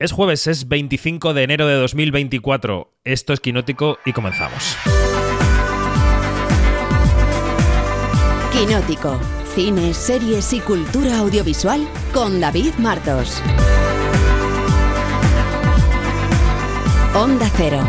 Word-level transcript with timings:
Es 0.00 0.12
jueves, 0.12 0.46
es 0.46 0.68
25 0.68 1.34
de 1.34 1.42
enero 1.42 1.66
de 1.66 1.74
2024. 1.74 2.94
Esto 3.02 3.32
es 3.32 3.40
Quinótico 3.40 3.98
y 4.04 4.12
comenzamos. 4.12 4.76
Quinótico. 8.52 9.18
Cine, 9.56 9.92
series 9.92 10.52
y 10.52 10.60
cultura 10.60 11.18
audiovisual 11.18 11.84
con 12.14 12.40
David 12.40 12.74
Martos. 12.78 13.42
Onda 17.16 17.50
Cero. 17.56 17.82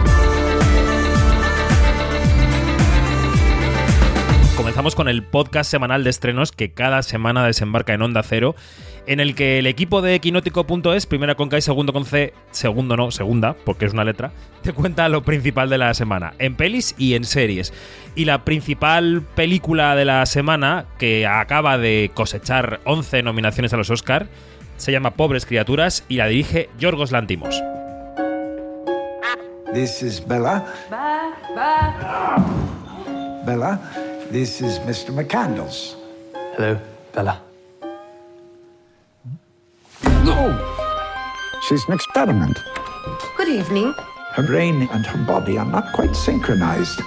Comenzamos 4.57 4.95
con 4.95 5.09
el 5.09 5.23
podcast 5.23 5.69
semanal 5.69 6.03
de 6.03 6.09
estrenos 6.09 6.51
que 6.51 6.73
cada 6.73 7.03
semana 7.03 7.45
desembarca 7.45 7.93
en 7.93 8.01
Onda 8.01 8.23
Cero, 8.23 8.55
en 9.07 9.19
el 9.19 9.35
que 9.35 9.59
el 9.59 9.67
equipo 9.67 10.01
de 10.01 10.19
Quinótico.es, 10.19 11.05
primera 11.05 11.35
con 11.35 11.49
K 11.49 11.57
y 11.57 11.61
segundo 11.61 11.93
con 11.93 12.05
C, 12.05 12.33
segundo 12.51 12.95
no, 12.97 13.11
segunda, 13.11 13.55
porque 13.65 13.85
es 13.85 13.93
una 13.93 14.03
letra, 14.03 14.31
te 14.61 14.73
cuenta 14.73 15.09
lo 15.09 15.23
principal 15.23 15.69
de 15.69 15.77
la 15.77 15.93
semana, 15.93 16.33
en 16.39 16.55
pelis 16.55 16.95
y 16.97 17.15
en 17.15 17.23
series. 17.23 17.73
Y 18.15 18.25
la 18.25 18.45
principal 18.45 19.23
película 19.35 19.95
de 19.95 20.05
la 20.05 20.25
semana, 20.25 20.85
que 20.97 21.25
acaba 21.25 21.77
de 21.77 22.11
cosechar 22.13 22.79
11 22.85 23.23
nominaciones 23.23 23.73
a 23.73 23.77
los 23.77 23.89
Oscar, 23.89 24.27
se 24.77 24.91
llama 24.91 25.11
Pobres 25.11 25.45
Criaturas 25.45 26.03
y 26.07 26.15
la 26.15 26.27
dirige 26.27 26.69
Yorgos 26.79 27.11
Lantimos. 27.11 27.61
This 29.73 30.01
is 30.01 30.25
Bella. 30.25 30.65
Ba, 30.89 31.35
ba. 31.55 32.37
Bella, 33.45 33.79
this 34.31 34.61
is 34.61 34.79
Mr. 34.79 35.13
McCandles. 35.13 35.95
Hello, 36.57 36.79
Bella. 37.13 37.48
No! 40.23 40.51
She's 41.61 41.87
an 41.87 41.93
experiment. 41.93 42.57
Good 43.37 43.47
evening. 43.47 43.93
Her 44.33 44.43
brain 44.43 44.87
and 44.91 45.05
her 45.05 45.17
body 45.25 45.57
are 45.57 45.65
not 45.65 45.93
quite 45.93 46.15
synchronized. 46.15 47.01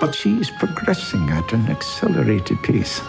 But 0.00 0.14
she's 0.14 0.50
progressing 0.50 1.28
at 1.30 1.52
an 1.52 1.68
accelerated 1.70 2.58
pace. 2.62 3.02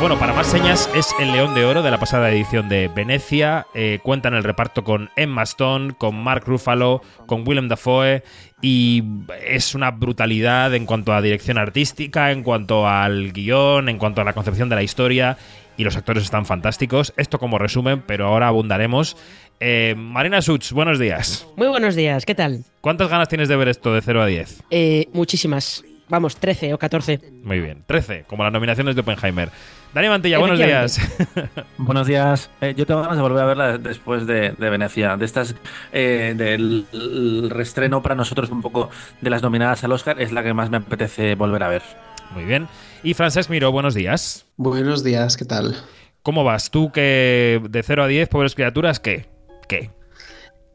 Bueno, 0.00 0.18
para 0.18 0.34
más 0.34 0.46
señas 0.46 0.90
es 0.94 1.08
el 1.18 1.32
León 1.32 1.54
de 1.54 1.64
Oro 1.64 1.82
de 1.82 1.90
la 1.90 1.98
pasada 1.98 2.30
edición 2.30 2.68
de 2.68 2.88
Venecia. 2.88 3.66
Eh, 3.74 3.98
cuentan 4.02 4.34
el 4.34 4.44
reparto 4.44 4.84
con 4.84 5.10
Emma 5.16 5.42
Stone, 5.42 5.94
con 5.96 6.22
Mark 6.22 6.44
Ruffalo, 6.46 7.00
con 7.26 7.48
Willem 7.48 7.68
Dafoe 7.68 8.22
y 8.60 9.04
es 9.46 9.74
una 9.74 9.90
brutalidad 9.90 10.74
en 10.74 10.84
cuanto 10.84 11.14
a 11.14 11.22
dirección 11.22 11.56
artística, 11.56 12.30
en 12.30 12.42
cuanto 12.42 12.86
al 12.86 13.32
guion, 13.32 13.88
en 13.88 13.98
cuanto 13.98 14.20
a 14.20 14.24
la 14.24 14.34
concepción 14.34 14.68
de 14.68 14.76
la 14.76 14.82
historia 14.82 15.38
y 15.76 15.84
los 15.84 15.96
actores 15.96 16.24
están 16.24 16.46
fantásticos. 16.46 17.12
Esto 17.16 17.38
como 17.38 17.58
resumen, 17.58 18.02
pero 18.06 18.26
ahora 18.26 18.48
abundaremos. 18.48 19.16
Eh, 19.60 19.94
Marina 19.96 20.42
Such, 20.42 20.72
buenos 20.72 20.98
días. 20.98 21.46
Muy 21.56 21.68
buenos 21.68 21.94
días, 21.94 22.26
¿qué 22.26 22.34
tal? 22.34 22.64
¿Cuántas 22.80 23.08
ganas 23.08 23.28
tienes 23.28 23.48
de 23.48 23.56
ver 23.56 23.68
esto 23.68 23.94
de 23.94 24.02
0 24.02 24.22
a 24.22 24.26
10? 24.26 24.62
Eh, 24.70 25.08
muchísimas. 25.12 25.84
Vamos, 26.08 26.36
13 26.36 26.72
o 26.72 26.78
14. 26.78 27.20
Muy 27.42 27.60
bien, 27.60 27.82
13, 27.86 28.24
como 28.28 28.44
las 28.44 28.52
nominaciones 28.52 28.94
de 28.94 29.00
Oppenheimer. 29.00 29.50
Dani 29.92 30.08
Mantilla, 30.08 30.38
buenos 30.38 30.58
días. 30.58 31.00
Buenos 31.78 32.06
días. 32.06 32.50
Eh, 32.60 32.74
yo 32.76 32.84
tengo 32.84 33.00
ganas 33.00 33.16
de 33.16 33.22
volver 33.22 33.42
a 33.42 33.46
verla 33.46 33.78
después 33.78 34.26
de, 34.26 34.50
de 34.50 34.70
Venecia, 34.70 35.16
de 35.16 35.24
estas, 35.24 35.54
eh, 35.90 36.34
del 36.36 36.84
el 36.92 37.48
reestreno 37.48 38.02
para 38.02 38.14
nosotros 38.14 38.50
un 38.50 38.60
poco 38.60 38.90
de 39.22 39.30
las 39.30 39.42
nominadas 39.42 39.84
al 39.84 39.92
Oscar, 39.92 40.20
es 40.20 40.32
la 40.32 40.42
que 40.42 40.52
más 40.52 40.68
me 40.68 40.76
apetece 40.76 41.34
volver 41.34 41.62
a 41.62 41.68
ver. 41.68 41.82
Muy 42.28 42.44
bien. 42.44 42.68
Y 43.02 43.14
Francesc 43.14 43.50
Miró, 43.50 43.72
buenos 43.72 43.94
días. 43.94 44.46
Buenos 44.58 45.02
días, 45.02 45.34
¿qué 45.38 45.46
tal? 45.46 45.76
¿Cómo 46.22 46.44
vas? 46.44 46.70
¿Tú 46.70 46.90
que 46.92 47.60
de 47.70 47.82
0 47.82 48.02
a 48.04 48.06
10, 48.08 48.28
pobres 48.28 48.54
criaturas, 48.54 49.00
qué? 49.00 49.26
¿Qué? 49.68 49.90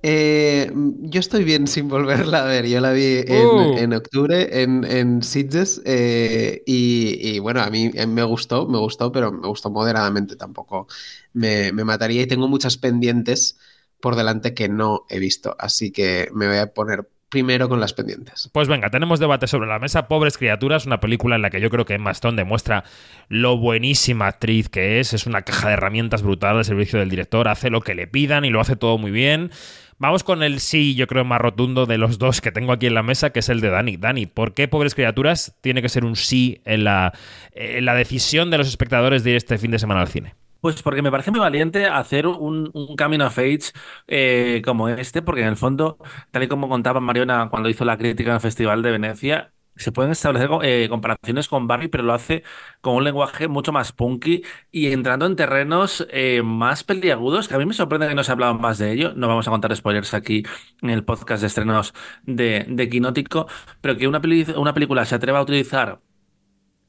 Eh, 0.03 0.71
yo 0.73 1.19
estoy 1.19 1.43
bien 1.43 1.67
sin 1.67 1.87
volverla 1.87 2.41
a 2.43 2.45
ver. 2.45 2.65
Yo 2.67 2.79
la 2.81 2.91
vi 2.91 3.23
en, 3.27 3.67
Uh. 3.67 3.75
en 3.75 3.93
octubre 3.93 4.63
en, 4.63 4.83
en 4.83 5.21
Sitges 5.21 5.81
eh, 5.85 6.63
y, 6.65 7.35
y 7.35 7.39
bueno, 7.39 7.61
a 7.61 7.69
mí 7.69 7.91
eh, 7.93 8.07
me 8.07 8.23
gustó, 8.23 8.67
me 8.67 8.79
gustó, 8.79 9.11
pero 9.11 9.31
me 9.31 9.47
gustó 9.47 9.69
moderadamente. 9.69 10.35
Tampoco 10.35 10.87
me, 11.33 11.71
me 11.71 11.83
mataría 11.83 12.23
y 12.23 12.27
tengo 12.27 12.47
muchas 12.47 12.77
pendientes 12.77 13.59
por 13.99 14.15
delante 14.15 14.53
que 14.55 14.69
no 14.69 15.05
he 15.09 15.19
visto. 15.19 15.55
Así 15.59 15.91
que 15.91 16.29
me 16.33 16.47
voy 16.47 16.57
a 16.57 16.73
poner 16.73 17.07
primero 17.31 17.69
con 17.69 17.79
las 17.79 17.93
pendientes. 17.93 18.49
Pues 18.53 18.67
venga, 18.67 18.91
tenemos 18.91 19.19
debate 19.19 19.47
sobre 19.47 19.67
la 19.67 19.79
mesa. 19.79 20.07
Pobres 20.07 20.37
criaturas, 20.37 20.85
una 20.85 20.99
película 20.99 21.37
en 21.37 21.41
la 21.41 21.49
que 21.49 21.61
yo 21.61 21.71
creo 21.71 21.85
que 21.85 21.95
Emma 21.95 22.11
Stone 22.11 22.35
demuestra 22.35 22.83
lo 23.29 23.57
buenísima 23.57 24.27
actriz 24.27 24.69
que 24.69 24.99
es. 24.99 25.13
Es 25.13 25.25
una 25.25 25.41
caja 25.41 25.69
de 25.69 25.73
herramientas 25.73 26.21
brutal 26.21 26.57
al 26.57 26.65
servicio 26.65 26.99
del 26.99 27.09
director. 27.09 27.47
Hace 27.47 27.71
lo 27.71 27.81
que 27.81 27.95
le 27.95 28.05
pidan 28.05 28.45
y 28.45 28.49
lo 28.51 28.59
hace 28.59 28.75
todo 28.75 28.99
muy 28.99 29.09
bien. 29.09 29.49
Vamos 29.97 30.23
con 30.23 30.43
el 30.43 30.59
sí, 30.59 30.95
yo 30.95 31.07
creo, 31.07 31.23
más 31.23 31.39
rotundo 31.39 31.85
de 31.85 31.97
los 31.97 32.17
dos 32.17 32.41
que 32.41 32.51
tengo 32.51 32.73
aquí 32.73 32.87
en 32.87 32.95
la 32.95 33.03
mesa, 33.03 33.29
que 33.29 33.39
es 33.39 33.49
el 33.49 33.61
de 33.61 33.69
Dani. 33.69 33.97
Dani, 33.97 34.25
¿por 34.25 34.53
qué 34.53 34.67
Pobres 34.67 34.95
Criaturas 34.95 35.55
tiene 35.61 35.81
que 35.81 35.89
ser 35.89 36.05
un 36.05 36.15
sí 36.15 36.61
en 36.65 36.83
la, 36.83 37.13
en 37.53 37.85
la 37.85 37.93
decisión 37.93 38.49
de 38.49 38.57
los 38.57 38.67
espectadores 38.67 39.23
de 39.23 39.31
ir 39.31 39.35
este 39.37 39.57
fin 39.57 39.71
de 39.71 39.79
semana 39.79 40.01
al 40.01 40.07
cine? 40.07 40.33
Pues 40.61 40.81
porque 40.83 41.01
me 41.01 41.09
parece 41.11 41.31
muy 41.31 41.39
valiente 41.39 41.87
hacer 41.87 42.27
un, 42.27 42.71
camino 42.95 43.25
of 43.27 43.37
age 43.39 43.71
eh, 44.07 44.61
como 44.63 44.89
este, 44.89 45.21
porque 45.23 45.41
en 45.41 45.47
el 45.47 45.57
fondo, 45.57 45.97
tal 46.29 46.43
y 46.43 46.47
como 46.47 46.69
contaba 46.69 46.99
Mariona 46.99 47.49
cuando 47.49 47.67
hizo 47.69 47.83
la 47.83 47.97
crítica 47.97 48.29
en 48.29 48.35
el 48.35 48.41
Festival 48.41 48.83
de 48.83 48.91
Venecia, 48.91 49.53
se 49.75 49.91
pueden 49.91 50.11
establecer 50.11 50.49
eh, 50.63 50.87
comparaciones 50.89 51.47
con 51.47 51.67
Barbie, 51.67 51.87
pero 51.87 52.03
lo 52.03 52.13
hace 52.13 52.43
con 52.81 52.95
un 52.95 53.03
lenguaje 53.03 53.47
mucho 53.47 53.71
más 53.71 53.91
punky 53.91 54.43
y 54.71 54.91
entrando 54.91 55.25
en 55.25 55.35
terrenos 55.35 56.05
eh, 56.11 56.41
más 56.43 56.83
peliagudos, 56.83 57.47
que 57.47 57.55
a 57.55 57.57
mí 57.57 57.65
me 57.65 57.73
sorprende 57.73 58.07
que 58.07 58.15
no 58.15 58.23
se 58.23 58.31
ha 58.31 58.33
hablado 58.33 58.53
más 58.55 58.77
de 58.77 58.91
ello. 58.91 59.13
No 59.15 59.27
vamos 59.27 59.47
a 59.47 59.51
contar 59.51 59.75
spoilers 59.75 60.13
aquí 60.13 60.43
en 60.81 60.89
el 60.91 61.03
podcast 61.03 61.41
de 61.41 61.47
estrenos 61.47 61.93
de, 62.23 62.65
de 62.69 62.89
Quinótico, 62.89 63.47
pero 63.81 63.97
que 63.97 64.07
una, 64.07 64.21
una 64.55 64.73
película 64.73 65.05
se 65.05 65.15
atreva 65.15 65.39
a 65.39 65.43
utilizar 65.43 66.01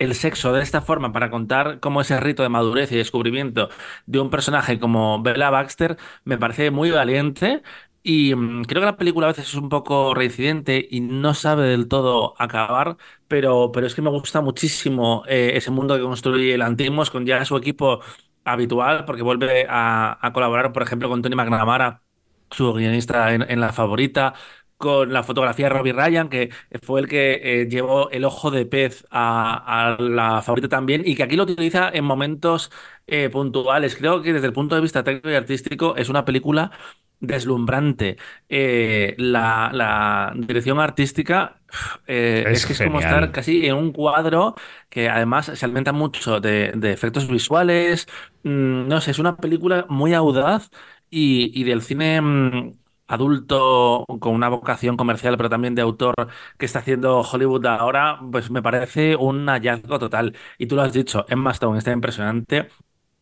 el 0.02 0.14
sexo 0.14 0.52
de 0.52 0.62
esta 0.62 0.80
forma 0.80 1.12
para 1.12 1.30
contar 1.30 1.80
cómo 1.80 2.00
ese 2.00 2.18
rito 2.20 2.42
de 2.42 2.48
madurez 2.48 2.90
y 2.92 2.96
descubrimiento 2.96 3.68
de 4.06 4.20
un 4.20 4.30
personaje 4.30 4.78
como 4.78 5.22
Bella 5.22 5.50
Baxter 5.50 5.96
me 6.24 6.38
parece 6.38 6.70
muy 6.70 6.90
valiente 6.90 7.62
y 8.02 8.34
mm, 8.34 8.64
creo 8.64 8.80
que 8.82 8.86
la 8.86 8.96
película 8.96 9.26
a 9.26 9.30
veces 9.30 9.48
es 9.48 9.54
un 9.54 9.68
poco 9.68 10.14
reincidente 10.14 10.86
y 10.90 11.00
no 11.00 11.34
sabe 11.34 11.68
del 11.68 11.88
todo 11.88 12.34
acabar, 12.38 12.96
pero, 13.28 13.70
pero 13.72 13.86
es 13.86 13.94
que 13.94 14.02
me 14.02 14.10
gusta 14.10 14.40
muchísimo 14.40 15.22
eh, 15.28 15.52
ese 15.54 15.70
mundo 15.70 15.96
que 15.96 16.02
construye 16.02 16.54
el 16.54 16.62
Antimos 16.62 17.10
con 17.10 17.24
ya 17.26 17.44
su 17.44 17.56
equipo 17.56 18.00
habitual 18.44 19.04
porque 19.04 19.22
vuelve 19.22 19.66
a, 19.68 20.30
colaborar, 20.34 20.72
por 20.72 20.82
ejemplo, 20.82 21.08
con 21.08 21.22
Tony 21.22 21.36
McNamara 21.36 22.02
su 22.50 22.72
guionista 22.74 23.32
en 23.32 23.60
La 23.60 23.72
Favorita, 23.72 24.34
con 24.82 25.12
la 25.12 25.22
fotografía 25.22 25.66
de 25.66 25.70
Robbie 25.70 25.92
Ryan, 25.92 26.28
que 26.28 26.50
fue 26.82 27.00
el 27.00 27.08
que 27.08 27.62
eh, 27.62 27.68
llevó 27.68 28.10
el 28.10 28.24
ojo 28.24 28.50
de 28.50 28.66
pez 28.66 29.06
a, 29.10 29.92
a 29.94 29.96
La 30.02 30.42
Favorita 30.42 30.68
también, 30.68 31.02
y 31.06 31.14
que 31.14 31.22
aquí 31.22 31.36
lo 31.36 31.44
utiliza 31.44 31.88
en 31.92 32.04
momentos 32.04 32.70
eh, 33.06 33.28
puntuales. 33.30 33.94
Creo 33.96 34.22
que 34.22 34.32
desde 34.32 34.48
el 34.48 34.52
punto 34.52 34.74
de 34.74 34.80
vista 34.80 35.04
técnico 35.04 35.30
y 35.30 35.34
artístico 35.34 35.94
es 35.96 36.08
una 36.08 36.24
película 36.24 36.72
deslumbrante. 37.20 38.16
Eh, 38.48 39.14
la, 39.18 39.70
la 39.72 40.32
dirección 40.36 40.80
artística 40.80 41.60
eh, 42.06 42.44
Es 42.50 42.58
es, 42.58 42.66
que 42.66 42.72
es 42.72 42.80
como 42.82 42.98
estar 43.00 43.30
casi 43.32 43.66
en 43.66 43.74
un 43.76 43.92
cuadro 43.92 44.54
que 44.88 45.08
además 45.08 45.46
se 45.54 45.64
alimenta 45.64 45.92
mucho 45.92 46.40
de, 46.40 46.72
de 46.74 46.92
efectos 46.92 47.28
visuales. 47.28 48.06
Mm, 48.42 48.88
no 48.88 49.00
sé, 49.00 49.12
es 49.12 49.18
una 49.20 49.36
película 49.36 49.86
muy 49.88 50.14
audaz 50.14 50.70
y, 51.10 51.50
y 51.58 51.64
del 51.64 51.82
cine 51.82 52.20
mm, 52.20 52.72
adulto 53.06 54.04
con 54.20 54.34
una 54.34 54.48
vocación 54.48 54.96
comercial, 54.96 55.36
pero 55.36 55.50
también 55.50 55.74
de 55.74 55.82
autor 55.82 56.14
que 56.58 56.66
está 56.66 56.80
haciendo 56.80 57.20
Hollywood 57.20 57.66
ahora, 57.66 58.20
pues 58.30 58.50
me 58.50 58.62
parece 58.62 59.16
un 59.16 59.46
hallazgo 59.48 59.98
total. 59.98 60.36
Y 60.58 60.66
tú 60.66 60.76
lo 60.76 60.82
has 60.82 60.92
dicho, 60.92 61.24
Emma 61.28 61.52
Stone 61.52 61.78
está 61.78 61.92
impresionante. 61.92 62.68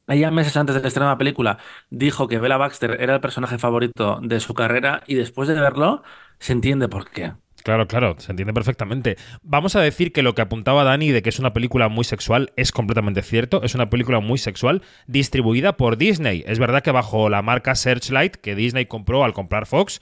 Ella 0.08 0.30
meses 0.30 0.56
antes 0.56 0.74
del 0.74 0.84
estreno 0.86 1.06
de 1.08 1.14
la 1.14 1.18
película 1.18 1.58
dijo 1.90 2.26
que 2.28 2.38
Bella 2.38 2.56
Baxter 2.56 2.96
era 3.00 3.14
el 3.14 3.20
personaje 3.20 3.58
favorito 3.58 4.18
de 4.22 4.40
su 4.40 4.54
carrera 4.54 5.02
y 5.06 5.14
después 5.14 5.48
de 5.48 5.54
verlo 5.60 6.02
se 6.38 6.52
entiende 6.52 6.88
por 6.88 7.10
qué. 7.10 7.34
Claro, 7.62 7.86
claro, 7.86 8.16
se 8.18 8.32
entiende 8.32 8.54
perfectamente. 8.54 9.16
Vamos 9.42 9.76
a 9.76 9.80
decir 9.80 10.12
que 10.12 10.22
lo 10.22 10.34
que 10.34 10.42
apuntaba 10.42 10.84
Dani 10.84 11.10
de 11.10 11.22
que 11.22 11.28
es 11.28 11.38
una 11.38 11.52
película 11.52 11.88
muy 11.88 12.04
sexual 12.04 12.52
es 12.56 12.72
completamente 12.72 13.22
cierto. 13.22 13.62
Es 13.62 13.74
una 13.74 13.90
película 13.90 14.20
muy 14.20 14.38
sexual 14.38 14.82
distribuida 15.06 15.76
por 15.76 15.96
Disney. 15.96 16.42
Es 16.46 16.58
verdad 16.58 16.82
que 16.82 16.90
bajo 16.90 17.28
la 17.28 17.42
marca 17.42 17.74
Searchlight 17.74 18.36
que 18.36 18.54
Disney 18.54 18.86
compró 18.86 19.24
al 19.24 19.34
comprar 19.34 19.66
Fox, 19.66 20.00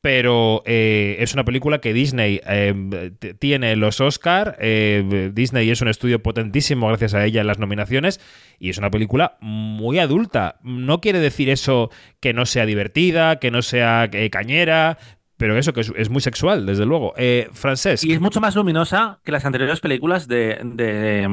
pero 0.00 0.62
eh, 0.64 1.16
es 1.18 1.34
una 1.34 1.44
película 1.44 1.80
que 1.80 1.92
Disney 1.92 2.40
eh, 2.46 3.12
tiene 3.38 3.76
los 3.76 4.00
Oscar. 4.00 4.56
eh, 4.60 5.30
Disney 5.34 5.70
es 5.70 5.82
un 5.82 5.88
estudio 5.88 6.22
potentísimo 6.22 6.88
gracias 6.88 7.12
a 7.14 7.24
ella 7.24 7.42
en 7.42 7.46
las 7.46 7.58
nominaciones 7.58 8.20
y 8.58 8.70
es 8.70 8.78
una 8.78 8.90
película 8.90 9.36
muy 9.40 9.98
adulta. 9.98 10.58
No 10.62 11.00
quiere 11.00 11.18
decir 11.18 11.50
eso 11.50 11.90
que 12.20 12.32
no 12.32 12.46
sea 12.46 12.66
divertida, 12.66 13.38
que 13.40 13.50
no 13.50 13.62
sea 13.62 14.08
cañera. 14.30 14.96
Pero 15.40 15.56
eso 15.56 15.72
que 15.72 15.80
es, 15.80 15.92
es 15.96 16.10
muy 16.10 16.20
sexual, 16.20 16.66
desde 16.66 16.84
luego. 16.84 17.14
Eh, 17.16 17.48
Francesc, 17.52 18.04
Y 18.04 18.12
es 18.12 18.20
mucho 18.20 18.40
más 18.40 18.54
luminosa 18.54 19.20
que 19.24 19.32
las 19.32 19.44
anteriores 19.44 19.80
películas 19.80 20.28
de, 20.28 20.60
de, 20.62 21.26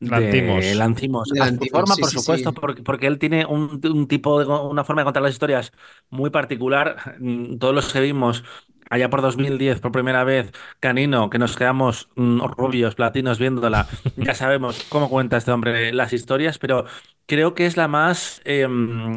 Lantimos. 0.00 0.64
de 0.64 0.74
Lantimos. 0.74 1.28
De 1.28 1.52
su 1.52 1.66
forma, 1.66 1.94
sí, 1.94 2.00
por 2.00 2.10
sí, 2.10 2.16
supuesto, 2.18 2.50
sí. 2.50 2.56
Porque, 2.60 2.82
porque 2.82 3.06
él 3.06 3.18
tiene 3.18 3.46
un, 3.46 3.80
un 3.84 4.08
tipo 4.08 4.40
de, 4.40 4.46
una 4.46 4.84
forma 4.84 5.02
de 5.02 5.04
contar 5.04 5.22
las 5.22 5.32
historias 5.32 5.72
muy 6.10 6.30
particular. 6.30 7.16
Mm, 7.20 7.58
Todos 7.58 7.74
los 7.74 7.92
que 7.92 8.00
vimos 8.00 8.44
allá 8.92 9.08
por 9.08 9.22
2010 9.22 9.80
por 9.80 9.90
primera 9.90 10.22
vez, 10.22 10.52
Canino, 10.78 11.30
que 11.30 11.38
nos 11.38 11.56
quedamos 11.56 12.10
mm, 12.14 12.42
rubios, 12.42 12.94
platinos 12.94 13.38
viéndola, 13.38 13.88
ya 14.16 14.34
sabemos 14.34 14.84
cómo 14.90 15.08
cuenta 15.08 15.38
este 15.38 15.50
hombre 15.50 15.94
las 15.94 16.12
historias, 16.12 16.58
pero 16.58 16.84
creo 17.26 17.54
que 17.54 17.64
es 17.64 17.78
la 17.78 17.88
más 17.88 18.42
eh, 18.44 18.68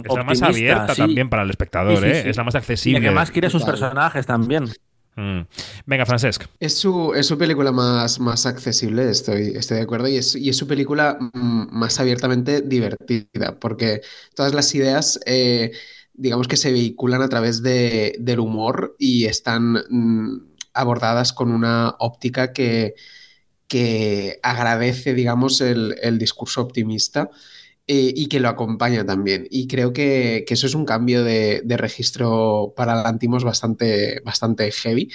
Es 0.05 0.13
la 0.15 0.23
más 0.23 0.41
abierta 0.41 0.95
sí, 0.95 1.01
también 1.01 1.29
para 1.29 1.43
el 1.43 1.49
espectador, 1.49 1.97
Sí, 1.97 2.03
sí, 2.03 2.09
¿eh? 2.09 2.29
Es 2.29 2.37
la 2.37 2.45
más 2.45 2.55
y 2.55 2.57
accesible. 2.57 3.01
que 3.01 3.11
más 3.11 3.31
quiere 3.31 3.49
sus 3.49 3.63
personajes 3.63 4.25
también. 4.25 4.65
Mm. 5.17 5.41
Venga, 5.85 6.05
Francesc. 6.05 6.45
Es 6.59 6.77
su, 6.77 7.13
es 7.13 7.27
su 7.27 7.37
película 7.37 7.71
más, 7.73 8.19
más 8.19 8.45
accesible, 8.45 9.09
estoy, 9.09 9.53
estoy 9.55 9.77
de 9.77 9.83
acuerdo, 9.83 10.07
y 10.07 10.17
es, 10.17 10.35
y 10.35 10.49
es 10.49 10.57
su 10.57 10.67
película 10.67 11.17
mm, 11.33 11.67
más 11.71 11.99
abiertamente 11.99 12.61
divertida, 12.61 13.59
porque 13.59 14.01
todas 14.35 14.53
las 14.53 14.73
ideas, 14.73 15.19
eh, 15.25 15.71
digamos 16.17 16.47
que 16.47 16.57
se 16.57 16.71
vehiculan 16.71 17.21
a 17.21 17.29
través 17.29 17.61
de- 17.63 18.15
del 18.19 18.39
humor 18.39 18.95
y 18.99 19.25
están 19.25 19.73
mm, 19.89 20.41
abordadas 20.73 21.33
con 21.33 21.51
una 21.51 21.95
óptica 21.99 22.53
que, 22.53 22.95
que 23.67 24.39
agradece, 24.43 25.13
digamos, 25.13 25.61
el, 25.61 25.95
el 26.01 26.19
discurso 26.19 26.61
optimista 26.61 27.29
eh, 27.87 28.13
y 28.15 28.27
que 28.27 28.39
lo 28.39 28.49
acompaña 28.49 29.05
también. 29.05 29.47
Y 29.49 29.67
creo 29.67 29.93
que, 29.93 30.45
que 30.47 30.53
eso 30.55 30.67
es 30.67 30.75
un 30.75 30.85
cambio 30.85 31.23
de, 31.23 31.63
registro 31.77 32.73
para 32.75 33.03
Lantimos 33.03 33.43
bastante, 33.43 34.21
bastante 34.25 34.71
heavy, 34.71 35.11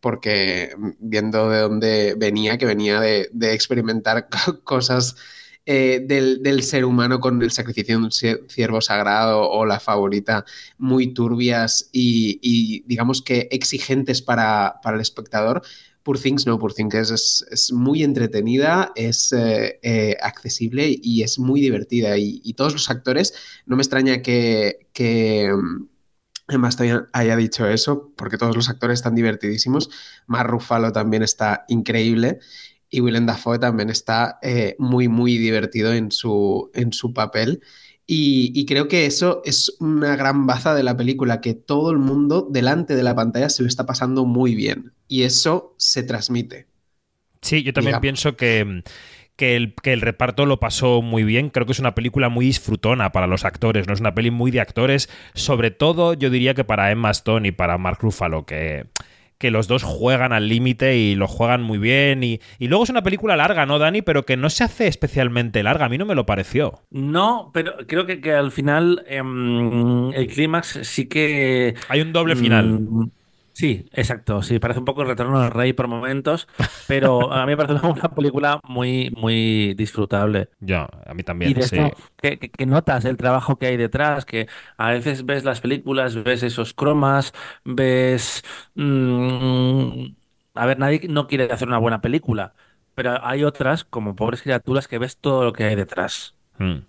porque 0.00 0.74
mm, 0.78 0.90
viendo 1.00 1.50
de 1.50 1.60
dónde 1.60 2.14
venía, 2.18 2.58
que 2.58 2.66
venía 2.66 3.00
de, 3.00 3.28
de 3.32 3.54
experimentar 3.54 4.28
cosas 4.64 5.16
eh, 5.66 6.04
del, 6.06 6.42
del 6.42 6.62
ser 6.62 6.84
humano 6.84 7.20
con 7.20 7.42
el 7.42 7.50
sacrificio 7.50 7.98
de 7.98 8.04
un 8.04 8.10
cier- 8.10 8.46
ciervo 8.50 8.80
sagrado 8.80 9.48
o 9.48 9.64
la 9.64 9.80
favorita 9.80 10.44
muy 10.78 11.14
turbias 11.14 11.88
y, 11.92 12.82
digamos 12.86 13.22
que 13.22 13.48
exigentes 13.50 14.20
para, 14.22 14.80
para 14.82 14.96
el 14.96 15.00
espectador. 15.02 15.62
Poor 16.02 16.18
Things 16.18 16.46
no, 16.46 16.58
Poor 16.58 16.74
Things 16.74 16.94
es, 16.94 17.46
es 17.50 17.72
muy 17.72 18.02
entretenida, 18.02 18.92
es 18.94 19.32
eh, 19.32 19.78
eh, 19.82 20.16
accesible 20.20 20.94
y 21.02 21.22
es 21.22 21.38
muy 21.38 21.62
divertida. 21.62 22.18
Y, 22.18 22.52
todos 22.54 22.74
los 22.74 22.90
actores, 22.90 23.32
no 23.64 23.76
me 23.76 23.82
extraña 23.82 24.20
que, 24.20 24.88
que 24.92 25.50
mm, 25.50 25.86
Emma 26.48 26.68
Stone 26.68 27.06
haya 27.14 27.36
dicho 27.36 27.66
eso, 27.66 28.12
porque 28.16 28.36
todos 28.36 28.54
los 28.54 28.68
actores 28.68 28.98
están 28.98 29.14
divertidísimos. 29.14 29.88
Mark 30.26 30.50
Ruffalo 30.50 30.92
también 30.92 31.22
está 31.22 31.64
increíble 31.68 32.38
y 32.94 33.00
Willem 33.00 33.26
Dafoe 33.26 33.58
también 33.58 33.90
está 33.90 34.38
eh, 34.40 34.76
muy, 34.78 35.08
muy 35.08 35.36
divertido 35.36 35.92
en 35.92 36.12
su, 36.12 36.70
en 36.74 36.92
su 36.92 37.12
papel. 37.12 37.60
Y, 38.06 38.52
y 38.54 38.66
creo 38.66 38.86
que 38.86 39.06
eso 39.06 39.42
es 39.44 39.74
una 39.80 40.14
gran 40.14 40.46
baza 40.46 40.76
de 40.76 40.84
la 40.84 40.96
película, 40.96 41.40
que 41.40 41.54
todo 41.54 41.90
el 41.90 41.98
mundo 41.98 42.46
delante 42.48 42.94
de 42.94 43.02
la 43.02 43.16
pantalla 43.16 43.48
se 43.48 43.64
lo 43.64 43.68
está 43.68 43.84
pasando 43.84 44.24
muy 44.24 44.54
bien. 44.54 44.92
Y 45.08 45.24
eso 45.24 45.74
se 45.76 46.04
transmite. 46.04 46.68
Sí, 47.42 47.64
yo 47.64 47.72
también 47.72 47.94
Digamos. 47.94 48.02
pienso 48.02 48.36
que, 48.36 48.84
que, 49.34 49.56
el, 49.56 49.74
que 49.74 49.92
el 49.92 50.00
reparto 50.00 50.46
lo 50.46 50.60
pasó 50.60 51.02
muy 51.02 51.24
bien. 51.24 51.50
Creo 51.50 51.66
que 51.66 51.72
es 51.72 51.80
una 51.80 51.96
película 51.96 52.28
muy 52.28 52.46
disfrutona 52.46 53.10
para 53.10 53.26
los 53.26 53.44
actores, 53.44 53.88
no 53.88 53.94
es 53.94 54.00
una 54.00 54.14
peli 54.14 54.30
muy 54.30 54.52
de 54.52 54.60
actores. 54.60 55.08
Sobre 55.34 55.72
todo, 55.72 56.14
yo 56.14 56.30
diría 56.30 56.54
que 56.54 56.62
para 56.62 56.92
Emma 56.92 57.10
Stone 57.10 57.48
y 57.48 57.52
para 57.52 57.76
Mark 57.76 57.98
Ruffalo, 58.00 58.46
que, 58.46 58.86
que 59.38 59.50
los 59.50 59.68
dos 59.68 59.82
juegan 59.82 60.32
al 60.32 60.48
límite 60.48 60.96
y 60.96 61.14
lo 61.14 61.28
juegan 61.28 61.62
muy 61.62 61.78
bien. 61.78 62.22
Y, 62.22 62.40
y 62.58 62.68
luego 62.68 62.84
es 62.84 62.90
una 62.90 63.02
película 63.02 63.36
larga, 63.36 63.66
¿no, 63.66 63.78
Dani? 63.78 64.02
Pero 64.02 64.24
que 64.24 64.36
no 64.36 64.50
se 64.50 64.64
hace 64.64 64.86
especialmente 64.86 65.62
larga. 65.62 65.86
A 65.86 65.88
mí 65.88 65.98
no 65.98 66.06
me 66.06 66.14
lo 66.14 66.26
pareció. 66.26 66.80
No, 66.90 67.50
pero 67.52 67.74
creo 67.86 68.06
que, 68.06 68.20
que 68.20 68.32
al 68.32 68.52
final 68.52 69.04
em, 69.08 70.12
el 70.12 70.26
clímax 70.28 70.80
sí 70.82 71.06
que... 71.06 71.74
Hay 71.88 72.00
un 72.00 72.12
doble 72.12 72.36
final. 72.36 72.80
Mm, 72.80 73.10
Sí, 73.54 73.86
exacto. 73.92 74.42
Sí, 74.42 74.58
parece 74.58 74.80
un 74.80 74.84
poco 74.84 75.02
el 75.02 75.08
retorno 75.08 75.40
del 75.40 75.50
rey 75.52 75.72
por 75.72 75.86
momentos, 75.86 76.48
pero 76.86 77.32
a 77.32 77.46
mí 77.46 77.52
me 77.52 77.56
parece 77.56 77.86
una 77.86 78.08
película 78.14 78.60
muy, 78.64 79.10
muy 79.16 79.74
disfrutable. 79.74 80.50
Ya, 80.60 80.88
a 81.06 81.14
mí 81.14 81.22
también. 81.22 81.52
Y 81.52 81.54
de 81.54 81.62
sí. 81.62 81.90
esto 81.90 81.96
que, 82.18 82.38
que- 82.38 82.50
que 82.50 82.66
notas 82.66 83.04
el 83.06 83.16
trabajo 83.18 83.58
que 83.58 83.66
hay 83.66 83.76
detrás, 83.78 84.24
que 84.26 84.48
a 84.78 84.90
veces 84.92 85.26
ves 85.26 85.44
las 85.44 85.60
películas, 85.60 86.22
ves 86.24 86.42
esos 86.42 86.74
cromas, 86.74 87.34
ves... 87.64 88.44
mm, 88.74 90.06
a 90.54 90.66
ver, 90.66 90.78
nadie 90.78 91.02
no 91.08 91.26
quiere 91.28 91.52
hacer 91.52 91.68
una 91.68 91.78
buena 91.78 92.00
película, 92.02 92.54
pero 92.94 93.24
hay 93.26 93.44
otras, 93.44 93.84
como 93.84 94.16
Pobres 94.16 94.42
Criaturas, 94.42 94.88
que 94.88 94.98
ves 94.98 95.18
todo 95.18 95.44
lo 95.44 95.52
que 95.54 95.64
hay 95.64 95.76
detrás. 95.76 96.36
Mm. 96.56 96.84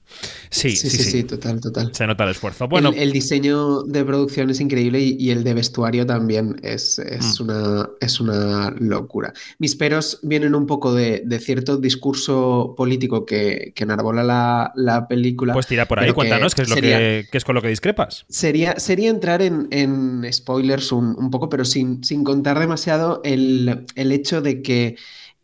Sí, 0.52 0.76
sí, 0.76 0.90
sí, 0.92 1.04
sí, 1.04 1.24
total, 1.24 1.60
total. 1.60 1.90
Se 1.94 2.06
nota 2.06 2.24
el 2.24 2.30
esfuerzo. 2.30 2.68
Bueno, 2.68 2.90
el, 2.90 3.00
el 3.00 3.12
diseño 3.12 3.82
de 3.82 4.06
producción 4.06 4.50
es 4.52 4.62
increíble 4.62 5.00
y, 5.02 5.18
y 5.20 5.32
el 5.32 5.44
de 5.44 5.56
vestuario 5.56 6.06
también 6.06 6.56
es, 6.62 7.00
es, 7.00 7.40
Mm. 7.40 7.44
una, 7.44 7.90
es 8.00 8.20
una 8.20 8.70
locura. 8.78 9.34
Mis 9.58 9.76
peros 9.76 10.20
vienen 10.22 10.54
un 10.54 10.68
poco 10.68 10.94
de, 10.94 11.24
de 11.26 11.40
cierto 11.40 11.78
discurso 11.78 12.76
político 12.78 13.26
que, 13.26 13.74
que 13.76 13.84
enarbola 13.84 14.24
la, 14.24 14.72
la 14.76 15.08
película. 15.08 15.54
pues 15.54 15.66
tira 15.68 15.88
por 15.88 16.00
ahí, 16.00 16.08
que 16.08 16.14
cuéntanos 16.14 16.54
qué 16.54 16.62
es, 16.62 16.70
lo 16.70 16.76
sería- 16.76 17.00
que, 17.00 17.26
qué 17.32 17.38
es 17.40 17.44
con 17.44 17.56
lo 17.56 17.62
que 17.64 17.70
discrepas. 17.70 18.26
Sería, 18.30 18.80
sería 18.80 19.10
entrar 19.10 19.42
en, 19.42 19.68
en 19.72 20.32
spoilers 20.32 20.92
un, 20.92 21.16
un 21.18 21.32
poco, 21.32 21.50
pero 21.50 21.66
sin, 21.66 22.04
sin 22.04 22.24
contar 22.24 22.60
demasiado 22.60 23.20
el, 23.24 23.86
el 23.96 24.12
hecho 24.12 24.42
de 24.44 24.62
que 24.62 24.96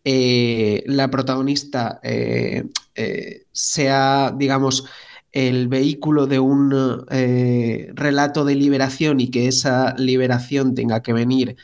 eh, 0.03 0.83
la 0.87 1.09
protagonista 1.11 1.99
eh, 2.03 2.63
eh, 2.95 3.45
sea, 3.51 4.33
digamos, 4.37 4.85
el 5.31 5.67
vehículo 5.67 6.27
de 6.27 6.39
un 6.39 7.05
eh, 7.11 7.89
relato 7.93 8.45
de 8.45 8.55
liberación 8.55 9.19
y 9.19 9.29
que 9.31 9.47
esa 9.47 9.95
liberación 9.97 10.75
tenga 10.75 11.01
que 11.01 11.13
venir 11.13 11.55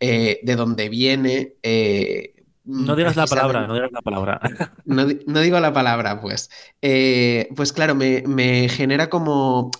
eh, 0.00 0.40
de 0.42 0.56
donde 0.56 0.88
viene. 0.88 1.56
eh, 1.62 2.34
No 2.64 2.96
digas 2.96 3.16
la 3.16 3.26
palabra, 3.26 3.66
no 3.66 3.74
digas 3.74 3.90
la 3.92 4.02
palabra. 4.02 4.40
no, 4.84 5.06
no 5.26 5.40
digo 5.40 5.60
la 5.60 5.72
palabra, 5.72 6.20
pues. 6.20 6.50
Pues 6.80 7.72
claro, 7.72 7.94
me, 7.94 8.22
me 8.26 8.68
genera 8.68 9.08
como 9.10 9.70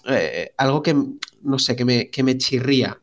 algo 0.57 0.83
que, 0.83 0.95
no 1.43 1.59
sé, 1.59 1.77
que 1.77 1.85
me, 1.85 2.11
que 2.11 2.23
me 2.23 2.37
chirría 2.39 3.01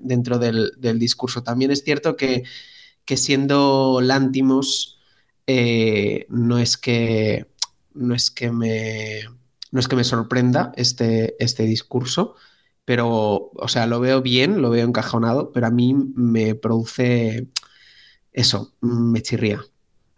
dentro 0.00 0.38
del, 0.38 0.72
del 0.78 0.98
discurso. 0.98 1.42
También 1.42 1.70
es 1.70 1.82
cierto 1.84 2.16
que, 2.16 2.44
que 3.04 3.16
siendo 3.16 4.00
Lántimos, 4.02 4.95
eh, 5.46 6.26
no 6.28 6.58
es 6.58 6.76
que, 6.76 7.46
no 7.94 8.14
es 8.14 8.30
que 8.30 8.50
me, 8.52 9.22
no 9.72 9.80
es 9.80 9.88
que 9.88 9.96
me 9.96 10.04
sorprenda 10.04 10.72
este, 10.76 11.36
este 11.42 11.64
discurso, 11.64 12.34
pero, 12.84 13.50
o 13.54 13.68
sea, 13.68 13.86
lo 13.86 14.00
veo 14.00 14.22
bien, 14.22 14.62
lo 14.62 14.70
veo 14.70 14.86
encajonado, 14.86 15.52
pero 15.52 15.66
a 15.66 15.70
mí 15.70 15.94
me 15.94 16.54
produce 16.54 17.48
eso, 18.32 18.74
me 18.80 19.22
chirría. 19.22 19.60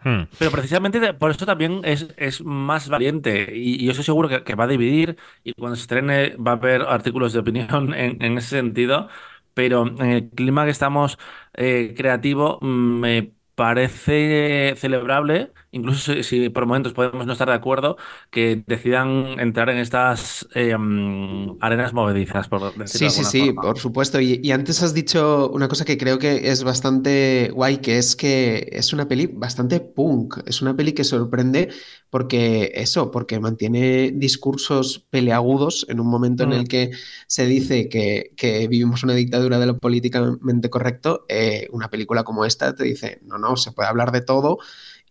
Hmm. 0.01 0.25
Pero 0.39 0.51
precisamente 0.53 1.13
por 1.15 1.33
eso 1.33 1.45
también 1.45 1.81
es, 1.85 2.09
es 2.17 2.43
más 2.45 2.89
valiente 2.89 3.51
y, 3.53 3.83
y 3.83 3.85
yo 3.85 3.91
estoy 3.91 4.05
seguro 4.05 4.29
que, 4.29 4.45
que 4.45 4.55
va 4.55 4.65
a 4.65 4.69
dividir 4.69 5.17
y 5.43 5.55
cuando 5.55 5.75
se 5.75 5.83
estrene 5.83 6.37
va 6.37 6.53
a 6.53 6.55
haber 6.55 6.83
artículos 6.83 7.33
de 7.33 7.41
opinión 7.41 7.95
en, 7.95 8.23
en 8.23 8.39
ese 8.39 8.51
sentido, 8.51 9.09
pero 9.55 9.87
en 9.87 10.01
el 10.03 10.31
clima 10.31 10.65
que 10.65 10.71
estamos 10.71 11.19
eh, 11.55 11.95
creativo 11.97 12.61
me 12.61 13.33
parece 13.59 14.75
celebrable, 14.77 15.53
incluso 15.73 16.15
si, 16.15 16.23
si 16.23 16.49
por 16.51 16.67
momentos 16.67 16.95
podemos 16.95 17.27
no 17.27 17.33
estar 17.35 17.49
de 17.49 17.55
acuerdo, 17.55 17.97
que 18.31 18.63
decidan 18.67 19.39
entrar 19.41 19.69
en 19.71 19.79
estas 19.79 20.49
eh, 20.55 20.77
mm, 20.79 21.59
arenas 21.61 21.93
movedizas, 21.95 22.49
por 22.49 22.75
decirlo 22.77 22.87
Sí, 22.91 23.11
sí, 23.11 23.25
sí, 23.27 23.53
forma. 23.53 23.53
por 23.53 23.79
supuesto. 23.79 24.19
Y, 24.19 24.41
y 24.43 24.51
antes 24.53 24.83
has 24.83 24.95
dicho 24.95 25.51
una 25.51 25.69
cosa 25.69 25.85
que 25.85 25.99
creo 25.99 26.19
que 26.19 26.51
es 26.51 26.65
bastante 26.65 27.51
guay, 27.53 27.79
que 27.79 27.99
es 27.99 28.17
que 28.17 28.67
es 28.73 28.95
una 28.95 29.07
peli 29.07 29.27
bastante 29.27 29.79
punk. 29.81 30.39
Es 30.47 30.63
una 30.63 30.75
peli 30.75 30.93
que 30.95 31.05
sorprende 31.05 31.69
porque 32.09 32.73
eso, 32.75 33.11
porque 33.11 33.39
mantiene 33.41 34.11
discursos 34.15 35.01
peleagudos 35.11 35.85
en 35.91 36.01
un 36.01 36.07
momento 36.09 36.45
en 36.45 36.53
Mm. 36.53 36.53
el 36.55 36.67
que 36.67 36.91
se 37.27 37.45
dice 37.45 37.91
que, 37.91 38.33
que 38.39 38.67
vivimos 38.69 39.03
una 39.05 39.13
dictadura 39.15 39.59
de 39.59 39.67
lo 39.67 39.79
políticamente 39.79 40.71
correcto. 40.71 41.27
eh, 41.29 41.69
una 41.73 41.91
película 41.91 42.25
como 42.25 42.47
esta 42.47 42.75
te 42.75 42.85
dice, 42.85 43.21
no, 43.27 43.37
no, 43.37 43.48
se 43.57 43.73
puede 43.73 43.89
hablar 43.89 44.13
de 44.13 44.21
todo 44.21 44.59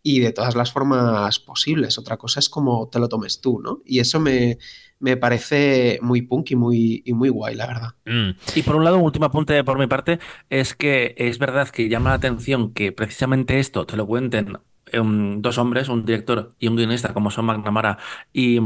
y 0.03 0.19
de 0.19 0.31
todas 0.31 0.55
las 0.55 0.71
formas 0.71 1.39
posibles. 1.39 1.97
Otra 1.97 2.17
cosa 2.17 2.39
es 2.39 2.49
como 2.49 2.89
te 2.89 2.99
lo 2.99 3.09
tomes 3.09 3.41
tú, 3.41 3.59
¿no? 3.59 3.81
Y 3.85 3.99
eso 3.99 4.19
me, 4.19 4.57
me 4.99 5.17
parece 5.17 5.99
muy 6.01 6.21
punk 6.21 6.51
y 6.51 6.55
muy, 6.55 7.03
y 7.05 7.13
muy 7.13 7.29
guay, 7.29 7.55
la 7.55 7.67
verdad. 7.67 7.95
Mm. 8.05 8.37
Y 8.55 8.61
por 8.61 8.75
un 8.75 8.83
lado, 8.83 8.97
un 8.97 9.03
último 9.03 9.25
apunte 9.25 9.63
por 9.63 9.77
mi 9.77 9.87
parte, 9.87 10.19
es 10.49 10.75
que 10.75 11.15
es 11.17 11.39
verdad 11.39 11.69
que 11.69 11.89
llama 11.89 12.11
la 12.11 12.15
atención 12.15 12.73
que 12.73 12.91
precisamente 12.91 13.59
esto 13.59 13.85
te 13.85 13.97
lo 13.97 14.07
cuenten 14.07 14.57
em, 14.91 15.41
dos 15.41 15.57
hombres, 15.57 15.89
un 15.89 16.05
director 16.05 16.55
y 16.59 16.67
un 16.67 16.75
guionista, 16.75 17.13
como 17.13 17.31
son 17.31 17.45
McNamara 17.45 17.97
y 18.31 18.59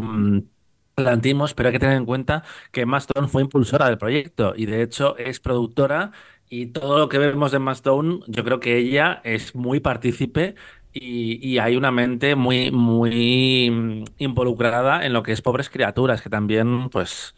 Lantimos, 0.97 1.53
pero 1.53 1.69
hay 1.69 1.73
que 1.73 1.79
tener 1.79 1.97
en 1.97 2.05
cuenta 2.05 2.43
que 2.71 2.81
Emma 2.81 2.97
Stone 2.97 3.27
fue 3.27 3.41
impulsora 3.41 3.87
del 3.87 3.97
proyecto 3.97 4.53
y 4.55 4.65
de 4.65 4.83
hecho 4.83 5.17
es 5.17 5.39
productora 5.39 6.11
y 6.51 6.67
todo 6.67 6.99
lo 6.99 7.09
que 7.09 7.17
vemos 7.19 7.51
de 7.51 7.57
Emma 7.57 7.73
Stone, 7.73 8.21
yo 8.27 8.43
creo 8.45 8.59
que 8.61 8.77
ella 8.77 9.21
es 9.25 9.55
muy 9.55 9.79
partícipe 9.81 10.55
y, 10.93 11.39
y 11.47 11.59
hay 11.59 11.77
una 11.77 11.91
mente 11.91 12.35
muy, 12.35 12.71
muy 12.71 13.71
mm, 13.71 14.05
involucrada 14.19 15.05
en 15.05 15.13
lo 15.13 15.23
que 15.23 15.33
es 15.33 15.41
pobres 15.41 15.69
criaturas, 15.71 16.21
que 16.21 16.29
también, 16.29 16.89
pues, 16.91 17.35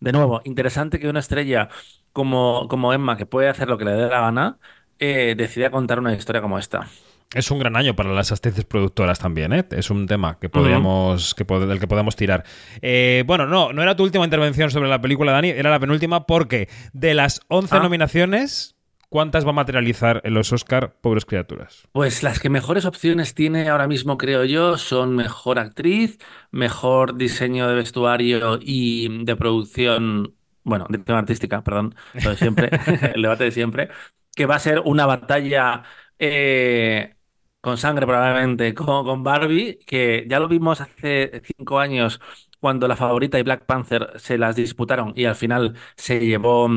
de 0.00 0.12
nuevo, 0.12 0.42
interesante 0.44 1.00
que 1.00 1.08
una 1.08 1.20
estrella 1.20 1.68
como, 2.12 2.68
como 2.68 2.92
Emma, 2.94 3.16
que 3.16 3.26
puede 3.26 3.48
hacer 3.48 3.68
lo 3.68 3.78
que 3.78 3.84
le 3.86 3.92
dé 3.92 4.08
la 4.08 4.20
gana, 4.22 4.58
eh, 5.00 5.34
decida 5.38 5.70
contar 5.72 6.00
una 6.00 6.14
historia 6.14 6.42
como 6.42 6.58
esta. 6.58 6.88
Es 7.34 7.50
un 7.50 7.58
gran 7.58 7.76
año 7.76 7.94
para 7.94 8.10
las 8.12 8.32
actrices 8.32 8.64
productoras 8.64 9.18
también, 9.18 9.52
¿eh? 9.52 9.64
Es 9.72 9.90
un 9.90 10.06
tema 10.06 10.38
que 10.40 10.48
podríamos, 10.48 11.34
que 11.34 11.46
pod- 11.46 11.66
del 11.66 11.78
que 11.78 11.86
podemos 11.86 12.16
tirar. 12.16 12.44
Eh, 12.80 13.22
bueno, 13.26 13.46
no, 13.46 13.72
no 13.74 13.82
era 13.82 13.94
tu 13.96 14.02
última 14.02 14.24
intervención 14.24 14.70
sobre 14.70 14.88
la 14.88 15.00
película, 15.00 15.32
Dani, 15.32 15.50
era 15.50 15.70
la 15.70 15.78
penúltima 15.78 16.26
porque 16.26 16.70
de 16.94 17.12
las 17.12 17.42
11 17.48 17.76
Ah. 17.76 17.80
nominaciones, 17.80 18.76
¿cuántas 19.10 19.44
va 19.44 19.50
a 19.50 19.52
materializar 19.52 20.22
en 20.24 20.32
los 20.32 20.50
Oscar 20.54 20.94
Pobres 21.02 21.26
Criaturas? 21.26 21.86
Pues 21.92 22.22
las 22.22 22.40
que 22.40 22.48
mejores 22.48 22.86
opciones 22.86 23.34
tiene 23.34 23.68
ahora 23.68 23.88
mismo, 23.88 24.16
creo 24.16 24.44
yo, 24.44 24.78
son 24.78 25.14
mejor 25.14 25.58
actriz, 25.58 26.18
mejor 26.50 27.16
diseño 27.18 27.68
de 27.68 27.74
vestuario 27.74 28.58
y 28.62 29.24
de 29.26 29.36
producción, 29.36 30.34
bueno, 30.64 30.86
dirección 30.88 31.18
artística, 31.18 31.62
perdón, 31.62 31.94
lo 32.24 32.30
de 32.30 32.36
siempre, 32.38 32.70
el 33.14 33.20
debate 33.20 33.44
de 33.44 33.50
siempre, 33.50 33.90
que 34.34 34.46
va 34.46 34.54
a 34.54 34.60
ser 34.60 34.80
una 34.82 35.04
batalla 35.04 35.82
eh, 36.18 37.16
con 37.60 37.76
sangre 37.76 38.06
probablemente 38.06 38.74
con, 38.74 39.04
con 39.04 39.22
Barbie, 39.22 39.78
que 39.86 40.26
ya 40.28 40.40
lo 40.40 40.48
vimos 40.48 40.80
hace 40.80 41.42
cinco 41.44 41.78
años 41.78 42.20
cuando 42.60 42.88
la 42.88 42.96
favorita 42.96 43.38
y 43.38 43.42
Black 43.42 43.64
Panther 43.66 44.12
se 44.16 44.38
las 44.38 44.56
disputaron 44.56 45.12
y 45.16 45.24
al 45.26 45.36
final 45.36 45.74
se 45.96 46.20
llevó 46.20 46.68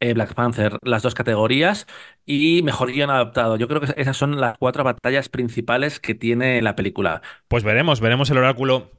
eh, 0.00 0.14
Black 0.14 0.34
Panther 0.34 0.78
las 0.82 1.02
dos 1.02 1.14
categorías 1.14 1.86
y 2.24 2.62
mejor 2.62 2.92
guion 2.92 3.10
adaptado. 3.10 3.56
Yo 3.56 3.68
creo 3.68 3.80
que 3.80 3.92
esas 3.96 4.16
son 4.16 4.40
las 4.40 4.56
cuatro 4.58 4.84
batallas 4.84 5.28
principales 5.28 6.00
que 6.00 6.14
tiene 6.14 6.62
la 6.62 6.76
película. 6.76 7.22
Pues 7.48 7.64
veremos, 7.64 8.00
veremos 8.00 8.30
el 8.30 8.38
oráculo 8.38 8.90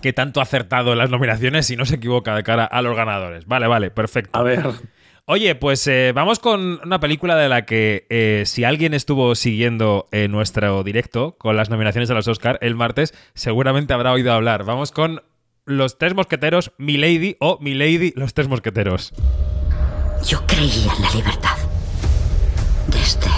que 0.00 0.12
tanto 0.12 0.40
ha 0.40 0.44
acertado 0.44 0.92
en 0.92 0.98
las 0.98 1.10
nominaciones 1.10 1.70
y 1.70 1.76
no 1.76 1.86
se 1.86 1.96
equivoca 1.96 2.34
de 2.36 2.42
cara 2.42 2.64
a 2.64 2.82
los 2.82 2.96
ganadores. 2.96 3.46
Vale, 3.46 3.66
vale, 3.66 3.90
perfecto. 3.90 4.38
A 4.38 4.42
ver, 4.42 4.64
Oye, 5.26 5.54
pues 5.54 5.86
eh, 5.86 6.12
vamos 6.14 6.38
con 6.38 6.80
una 6.84 7.00
película 7.00 7.34
de 7.36 7.48
la 7.48 7.64
que 7.64 8.06
eh, 8.10 8.42
si 8.44 8.64
alguien 8.64 8.92
estuvo 8.92 9.34
siguiendo 9.34 10.06
eh, 10.12 10.28
nuestro 10.28 10.84
directo 10.84 11.36
con 11.38 11.56
las 11.56 11.70
nominaciones 11.70 12.10
a 12.10 12.14
los 12.14 12.28
Oscar 12.28 12.58
el 12.60 12.74
martes, 12.74 13.14
seguramente 13.32 13.94
habrá 13.94 14.12
oído 14.12 14.34
hablar. 14.34 14.64
Vamos 14.64 14.92
con 14.92 15.22
Los 15.64 15.96
Tres 15.96 16.14
Mosqueteros, 16.14 16.72
Milady 16.76 17.38
o 17.40 17.56
Milady, 17.62 18.12
Los 18.16 18.34
Tres 18.34 18.48
Mosqueteros. 18.48 19.14
Yo 20.26 20.46
creía 20.46 20.92
en 20.94 21.02
la 21.02 21.10
libertad. 21.14 21.56
Desde 22.88 23.30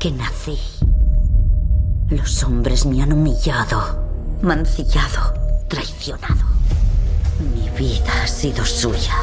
que 0.00 0.10
nací. 0.10 0.58
Los 2.10 2.42
hombres 2.42 2.84
me 2.84 3.00
han 3.00 3.12
humillado, 3.12 4.08
mancillado, 4.42 5.34
traicionado. 5.68 6.46
Mi 7.54 7.70
vida 7.78 8.24
ha 8.24 8.26
sido 8.26 8.64
suya. 8.64 9.14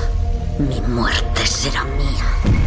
Mi 0.60 0.82
muerte 0.82 1.46
será 1.46 1.86
mía. 1.86 2.60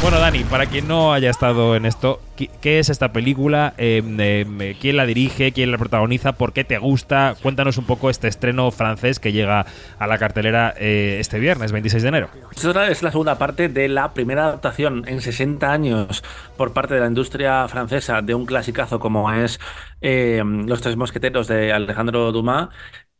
Bueno, 0.00 0.18
Dani, 0.18 0.44
para 0.44 0.66
quien 0.66 0.88
no 0.88 1.12
haya 1.12 1.30
estado 1.30 1.76
en 1.76 1.84
esto, 1.84 2.20
¿qué, 2.36 2.78
es 2.78 2.88
esta 2.88 3.12
película? 3.12 3.74
Eh, 3.76 4.02
eh, 4.18 4.76
¿Quién 4.80 4.96
la 4.96 5.04
dirige? 5.04 5.52
¿Quién 5.52 5.70
la 5.70 5.78
protagoniza? 5.78 6.32
¿Por 6.32 6.52
qué 6.52 6.64
te 6.64 6.78
gusta? 6.78 7.34
Cuéntanos 7.42 7.76
un 7.76 7.84
poco 7.84 8.08
este 8.08 8.28
estreno 8.28 8.70
francés 8.70 9.18
que 9.18 9.32
llega 9.32 9.66
a 9.98 10.06
la 10.06 10.18
cartelera 10.18 10.74
eh, 10.78 11.18
este 11.20 11.38
viernes, 11.38 11.72
26 11.72 12.02
de 12.02 12.08
enero. 12.08 12.28
esta 12.54 12.88
es 12.88 13.02
la 13.02 13.10
segunda 13.10 13.36
parte 13.38 13.68
de 13.68 13.88
la 13.88 14.12
primera 14.14 14.44
adaptación 14.44 15.04
en 15.06 15.20
60 15.20 15.70
años 15.70 16.22
por 16.56 16.72
parte 16.72 16.94
de 16.94 17.00
la 17.00 17.06
industria 17.06 17.66
francesa 17.68 18.20
de 18.22 18.34
un 18.34 18.46
clasicazo 18.46 18.98
como 18.98 19.32
es 19.32 19.58
eh, 20.02 20.42
Los 20.44 20.82
Tres 20.82 20.96
Mosqueteros 20.96 21.48
de 21.48 21.72
Alejandro 21.72 22.30
Dumas. 22.30 22.68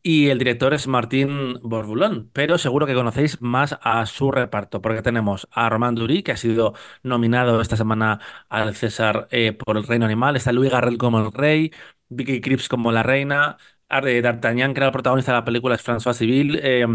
Y 0.07 0.29
el 0.29 0.37
director 0.37 0.71
es 0.75 0.85
Martín 0.87 1.55
Borbulón, 1.63 2.29
pero 2.31 2.59
seguro 2.59 2.85
que 2.85 2.93
conocéis 2.93 3.41
más 3.41 3.75
a 3.81 4.05
su 4.05 4.29
reparto, 4.31 4.79
porque 4.79 5.01
tenemos 5.01 5.47
a 5.51 5.67
Romain 5.67 5.95
Dury, 5.95 6.21
que 6.21 6.31
ha 6.31 6.37
sido 6.37 6.75
nominado 7.01 7.59
esta 7.59 7.75
semana 7.75 8.19
al 8.47 8.75
César 8.75 9.27
eh, 9.31 9.51
por 9.53 9.77
El 9.77 9.87
Reino 9.87 10.05
Animal, 10.05 10.35
está 10.35 10.51
Louis 10.51 10.69
Garrel 10.71 10.99
como 10.99 11.19
el 11.19 11.31
rey, 11.31 11.71
Vicky 12.09 12.39
Krieps 12.39 12.69
como 12.69 12.91
la 12.91 13.01
reina, 13.01 13.57
D'Artagnan, 13.89 14.73
que 14.73 14.79
era 14.79 14.87
el 14.87 14.91
protagonista 14.91 15.31
de 15.31 15.37
la 15.39 15.45
película, 15.45 15.75
es 15.75 15.85
François 15.85 16.13
Civil, 16.13 16.59
eh, 16.61 16.85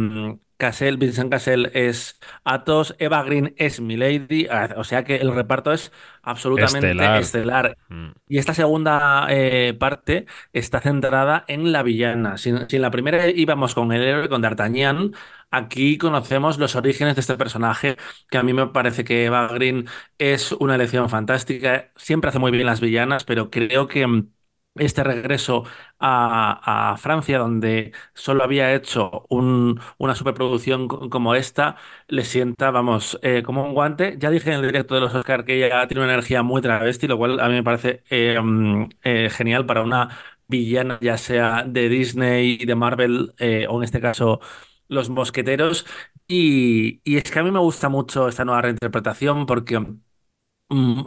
Cassel, 0.61 0.99
Vincent 0.99 1.33
Cassel 1.33 1.71
es 1.75 2.21
Athos, 2.45 2.95
Eva 2.99 3.23
Green 3.25 3.55
es 3.57 3.81
Milady, 3.81 4.47
ah, 4.51 4.75
o 4.77 4.85
sea 4.85 5.03
que 5.05 5.17
el 5.17 5.35
reparto 5.35 5.73
es 5.73 5.91
absolutamente 6.23 6.91
Estelar. 6.91 7.21
estelar. 7.21 7.79
Mm. 7.89 8.11
Y 8.29 8.39
esta 8.39 8.55
segunda 8.55 9.27
eh, 9.31 9.75
parte 9.79 10.27
está 10.53 10.81
centrada 10.81 11.45
en 11.49 11.73
la 11.73 11.83
villana. 11.83 12.37
Si, 12.37 12.53
si 12.69 12.77
en 12.77 12.83
la 12.83 12.91
primera 12.91 13.29
íbamos 13.29 13.75
con 13.75 13.91
el 13.91 14.03
héroe, 14.03 14.29
con 14.29 14.43
D'Artagnan, 14.43 15.13
aquí 15.51 15.97
conocemos 15.99 16.59
los 16.59 16.77
orígenes 16.77 17.17
de 17.17 17.23
este 17.23 17.37
personaje, 17.37 17.97
que 18.31 18.39
a 18.39 18.43
mí 18.43 18.53
me 18.53 18.67
parece 18.69 19.03
que 19.03 19.25
Eva 19.25 19.49
Green 19.49 19.87
es 20.19 20.53
una 20.53 20.75
elección 20.75 21.09
fantástica. 21.09 21.91
Siempre 21.97 22.29
hace 22.29 22.39
muy 22.39 22.53
bien 22.53 22.67
las 22.67 22.81
villanas, 22.81 23.25
pero 23.25 23.51
creo 23.51 23.89
que 23.89 24.07
mm, 24.07 24.29
este 24.77 25.03
regreso 25.05 25.65
a, 25.99 26.97
Francia, 26.99 27.39
donde 27.39 27.93
solo 28.15 28.45
había 28.45 28.75
hecho 28.75 29.27
un- 29.29 29.81
una 29.99 30.15
superproducción 30.15 30.89
co- 30.89 31.11
como 31.11 31.35
esta, 31.35 31.77
le 32.09 32.25
sienta, 32.25 32.71
vamos, 32.71 33.19
eh, 33.23 33.43
como 33.43 33.65
un 33.65 33.75
guante. 33.75 34.17
Ya 34.19 34.31
dije 34.31 34.51
en 34.53 34.57
el 34.61 34.67
directo 34.67 34.95
de 34.95 35.01
los 35.03 35.15
Oscar 35.15 35.45
que 35.45 35.57
ella 35.67 35.87
tiene 35.89 36.03
una 36.05 36.13
energía 36.15 36.43
muy 36.43 36.63
travesti, 36.63 37.07
lo 37.09 37.19
cual 37.19 37.41
a 37.41 37.49
mí 37.49 37.55
me 37.55 37.63
parece 37.65 38.03
eh, 38.11 38.39
mm, 38.41 38.89
eh, 39.03 39.29
genial 39.31 39.67
para 39.67 39.83
una 39.83 40.09
villana, 40.47 40.99
ya 41.01 41.17
sea 41.19 41.65
de 41.67 41.89
Disney, 41.89 42.57
de 42.65 42.75
Marvel, 42.75 43.33
o 43.69 43.79
en 43.79 43.85
este 43.85 44.01
caso 44.01 44.41
Los 44.89 45.09
Mosqueteros. 45.11 45.87
Y, 46.27 47.01
es 47.05 47.31
que 47.31 47.39
a 47.39 47.43
mí 47.43 47.51
me 47.51 47.59
gusta 47.59 47.89
mucho 47.89 48.29
esta 48.29 48.45
nueva 48.45 48.63
reinterpretación 48.63 49.47
porque 49.47 49.81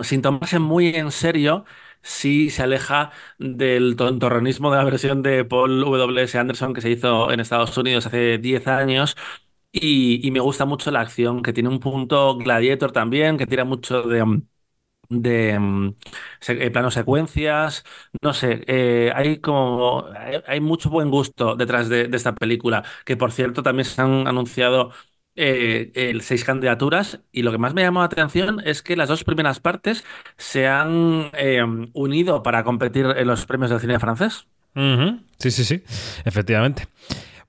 sin 0.03 0.21
tomarse 0.21 0.59
muy 0.59 0.87
en 0.95 1.11
serio, 1.11 1.65
sí 2.01 2.49
se 2.49 2.63
aleja 2.63 3.11
del 3.39 3.95
tontorronismo 3.95 4.71
de 4.71 4.77
la 4.77 4.83
versión 4.83 5.21
de 5.21 5.45
Paul 5.45 5.79
W.S. 5.81 6.37
Anderson 6.37 6.73
que 6.73 6.81
se 6.81 6.89
hizo 6.89 7.31
en 7.31 7.39
Estados 7.39 7.77
Unidos 7.77 8.05
hace 8.05 8.37
10 8.37 8.67
años. 8.67 9.15
Y, 9.71 10.29
me 10.31 10.39
gusta 10.39 10.65
mucho 10.65 10.91
la 10.91 11.01
acción, 11.01 11.41
que 11.43 11.53
tiene 11.53 11.69
un 11.69 11.79
punto 11.79 12.37
Gladiator 12.37 12.91
también, 12.91 13.37
que 13.37 13.47
tira 13.47 13.65
mucho 13.65 14.03
de, 14.03 14.23
mm, 14.25 14.47
de 15.09 15.59
mm, 15.59 15.95
eh, 16.49 16.71
planos 16.71 16.93
secuencias. 16.95 17.83
No 18.21 18.33
sé, 18.33 18.63
eh, 18.67 19.11
hay 19.15 19.39
como 19.39 20.05
hay, 20.47 20.59
mucho 20.61 20.89
buen 20.89 21.09
gusto 21.11 21.55
detrás 21.55 21.89
de, 21.89 22.07
de 22.07 22.17
esta 22.17 22.35
película, 22.35 22.83
que 23.05 23.17
por 23.17 23.31
cierto 23.31 23.63
también 23.63 23.85
se 23.85 24.01
han 24.01 24.27
anunciado 24.27 24.91
eh, 25.35 25.91
el 25.95 26.21
seis 26.21 26.43
candidaturas 26.43 27.19
y 27.31 27.41
lo 27.41 27.51
que 27.51 27.57
más 27.57 27.73
me 27.73 27.81
llamó 27.81 27.99
la 27.99 28.05
atención 28.05 28.61
es 28.65 28.81
que 28.81 28.95
las 28.95 29.09
dos 29.09 29.23
primeras 29.23 29.59
partes 29.59 30.03
se 30.37 30.67
han 30.67 31.29
eh, 31.33 31.63
unido 31.93 32.43
para 32.43 32.63
competir 32.63 33.05
en 33.05 33.27
los 33.27 33.45
premios 33.45 33.71
del 33.71 33.79
cine 33.79 33.99
francés. 33.99 34.45
Sí, 35.39 35.51
sí, 35.51 35.63
sí, 35.63 35.83
efectivamente. 36.25 36.87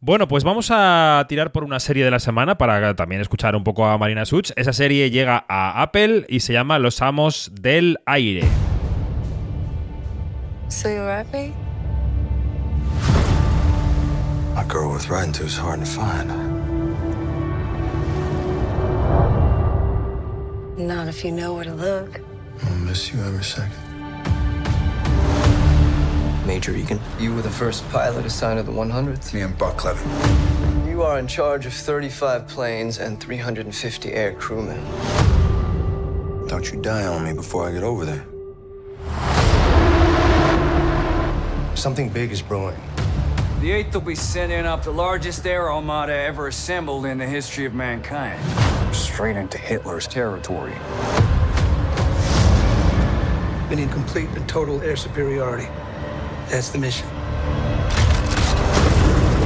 Bueno, 0.00 0.28
pues 0.28 0.44
vamos 0.44 0.68
a 0.70 1.24
tirar 1.30 1.50
por 1.50 1.64
una 1.64 1.80
serie 1.80 2.04
de 2.04 2.10
la 2.10 2.18
semana 2.18 2.58
para 2.58 2.94
también 2.94 3.22
escuchar 3.22 3.56
un 3.56 3.64
poco 3.64 3.86
a 3.86 3.96
Marina 3.96 4.26
Such. 4.26 4.50
Esa 4.56 4.74
serie 4.74 5.10
llega 5.10 5.46
a 5.48 5.80
Apple 5.80 6.26
y 6.28 6.40
se 6.40 6.52
llama 6.52 6.78
Los 6.78 7.00
Amos 7.00 7.50
del 7.54 7.98
Aire. 8.04 8.42
So 10.68 10.88
babe? 10.88 11.54
A 14.56 14.64
girl 14.64 14.92
hard 14.92 15.32
to 15.34 15.46
find. 15.86 16.63
Not 20.84 21.08
if 21.08 21.24
you 21.24 21.32
know 21.32 21.54
where 21.54 21.64
to 21.64 21.72
look. 21.72 22.20
I'll 22.62 22.76
miss 22.76 23.10
you 23.10 23.18
every 23.20 23.42
second. 23.42 23.72
Major 26.46 26.76
Egan, 26.76 27.00
you 27.18 27.34
were 27.34 27.40
the 27.40 27.48
first 27.48 27.88
pilot 27.88 28.26
assigned 28.26 28.58
to 28.58 28.62
the 28.62 28.70
100th. 28.70 29.32
Me 29.32 29.40
and 29.40 29.56
Buck 29.56 29.82
Levin. 29.82 30.86
You 30.86 31.02
are 31.02 31.18
in 31.18 31.26
charge 31.26 31.64
of 31.64 31.72
35 31.72 32.46
planes 32.48 32.98
and 32.98 33.18
350 33.18 34.12
air 34.12 34.34
crewmen. 34.34 34.78
Don't 36.48 36.70
you 36.70 36.82
die 36.82 37.06
on 37.06 37.24
me 37.24 37.32
before 37.32 37.66
I 37.66 37.72
get 37.72 37.82
over 37.82 38.04
there. 38.04 38.26
Something 41.74 42.10
big 42.10 42.30
is 42.30 42.42
brewing. 42.42 42.76
The 43.62 43.70
8th 43.70 43.94
will 43.94 44.00
be 44.02 44.14
sending 44.14 44.66
up 44.66 44.82
the 44.82 44.92
largest 44.92 45.46
air 45.46 45.72
armada 45.72 46.12
ever 46.14 46.48
assembled 46.48 47.06
in 47.06 47.16
the 47.16 47.26
history 47.26 47.64
of 47.64 47.72
mankind. 47.72 48.73
Straight 48.94 49.36
into 49.36 49.58
Hitler's 49.58 50.06
territory. 50.08 50.72
We 53.70 53.76
need 53.76 53.90
complete 53.90 54.28
and 54.36 54.46
total 54.48 54.80
air 54.82 54.96
superiority. 54.96 55.66
That's 56.50 56.70
the 56.70 56.78
mission. 56.78 57.06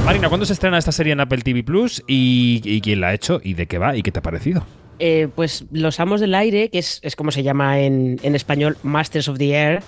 Marina, 0.05 0.29
¿cuándo 0.29 0.45
se 0.45 0.53
estrena 0.53 0.77
esta 0.77 0.91
serie 0.91 1.13
en 1.13 1.19
Apple 1.19 1.41
TV 1.41 1.63
Plus? 1.63 2.03
¿Y, 2.07 2.61
y 2.63 2.81
quién 2.81 3.01
la 3.01 3.07
ha 3.09 3.13
hecho? 3.13 3.39
¿Y 3.43 3.53
de 3.53 3.67
qué 3.67 3.77
va? 3.77 3.95
¿Y 3.95 4.01
qué 4.01 4.11
te 4.11 4.19
ha 4.19 4.21
parecido? 4.21 4.65
Eh, 4.99 5.27
pues 5.35 5.65
Los 5.71 5.99
Amos 5.99 6.19
del 6.19 6.35
Aire, 6.35 6.69
que 6.69 6.79
es, 6.79 6.99
es 7.03 7.15
como 7.15 7.31
se 7.31 7.43
llama 7.43 7.79
en, 7.79 8.19
en 8.23 8.35
español 8.35 8.77
Masters 8.83 9.27
of 9.27 9.37
the 9.37 9.51
Air, 9.53 9.81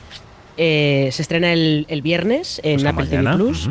Eh, 0.57 1.09
se 1.13 1.21
estrena 1.21 1.53
el, 1.53 1.85
el 1.87 2.01
viernes 2.01 2.59
en 2.63 2.81
Pues 2.81 2.85
Apple 2.85 3.05
mañana, 3.05 3.31
TV 3.31 3.43
Plus. 3.43 3.69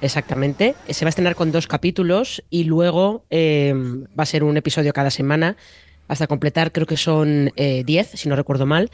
Exactamente. 0.00 0.74
Se 0.88 1.04
va 1.04 1.08
a 1.08 1.10
estrenar 1.10 1.34
con 1.34 1.50
dos 1.50 1.66
capítulos 1.66 2.42
y 2.50 2.64
luego 2.64 3.24
eh, 3.30 3.74
va 4.18 4.22
a 4.22 4.26
ser 4.26 4.44
un 4.44 4.56
episodio 4.56 4.92
cada 4.92 5.10
semana 5.10 5.56
hasta 6.06 6.26
completar, 6.26 6.72
creo 6.72 6.86
que 6.86 6.96
son 6.96 7.52
eh, 7.56 7.82
10, 7.84 8.12
si 8.14 8.28
no 8.28 8.36
recuerdo 8.36 8.64
mal. 8.64 8.90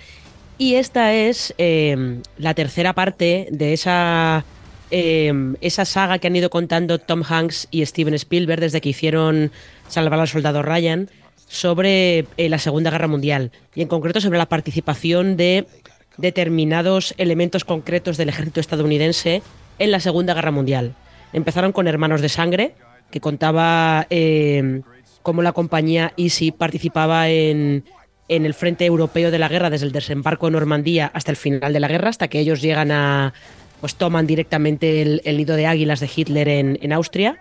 Y 0.59 0.75
esta 0.77 1.13
es 1.15 1.55
eh, 1.59 2.21
la 2.39 2.55
tercera 2.55 2.93
parte 2.93 3.49
de 3.51 3.73
esa, 3.73 4.45
eh, 4.91 5.33
esa 5.61 5.85
saga 5.85 6.19
que 6.19 6.29
han 6.29 6.37
ido 6.37 6.51
contando 6.51 6.99
Tom 6.99 7.23
Hanks 7.29 7.69
y 7.71 7.85
Steven 7.85 8.15
Spielberg 8.15 8.61
desde 8.61 8.81
que 8.81 8.91
hicieron 8.91 9.51
Salvar 9.89 10.21
al 10.21 10.29
Soldado 10.29 10.63
Ryan 10.63 11.09
sobre 11.49 12.27
eh, 12.37 12.49
la 12.49 12.59
Segunda 12.59 12.91
Guerra 12.91 13.09
Mundial 13.09 13.51
y 13.75 13.83
en 13.83 13.89
concreto 13.89 14.21
sobre 14.21 14.39
la 14.39 14.49
participación 14.49 15.37
de 15.37 15.67
determinados 16.17 17.15
elementos 17.19 17.65
concretos 17.65 18.17
del 18.17 18.29
ejército 18.29 18.61
estadounidense 18.61 19.43
en 19.79 19.91
la 19.91 20.01
Segunda 20.01 20.35
Guerra 20.35 20.51
Mundial. 20.51 20.95
Empezaron 21.33 21.73
con 21.73 21.89
Hermanos 21.89 22.21
de 22.21 22.29
Sangre, 22.29 22.75
que 23.11 23.21
contaba 23.21 24.07
eh, 24.11 24.83
cómo 25.23 25.43
la 25.43 25.53
compañía 25.53 26.13
Easy 26.17 26.53
participaba 26.53 27.29
en, 27.29 27.85
en 28.29 28.47
el 28.47 28.55
frente 28.55 28.85
europeo 28.85 29.31
de 29.31 29.39
la 29.39 29.49
guerra 29.49 29.71
desde 29.71 29.87
el 29.87 29.93
desembarco 29.93 30.47
en 30.47 30.55
Normandía 30.55 31.11
hasta 31.13 31.31
el 31.31 31.37
final 31.37 31.73
de 31.73 31.81
la 31.81 31.89
guerra, 31.89 32.09
hasta 32.09 32.29
que 32.29 32.41
ellos 32.41 32.63
llegan 32.63 32.91
a, 32.91 33.35
pues 33.81 33.97
toman 33.97 34.27
directamente 34.27 35.03
el, 35.03 35.37
nido 35.37 35.57
de 35.57 35.67
águilas 35.67 36.01
de 36.01 36.11
Hitler 36.15 36.49
en, 36.49 36.79
en 36.81 36.93
Austria. 36.93 37.39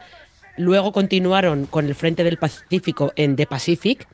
Luego 0.57 0.91
continuaron 0.91 1.65
con 1.65 1.87
el 1.87 1.95
frente 1.95 2.23
del 2.23 2.37
Pacífico 2.37 3.13
en 3.15 3.35
The 3.35 3.47
Pacific. 3.47 4.07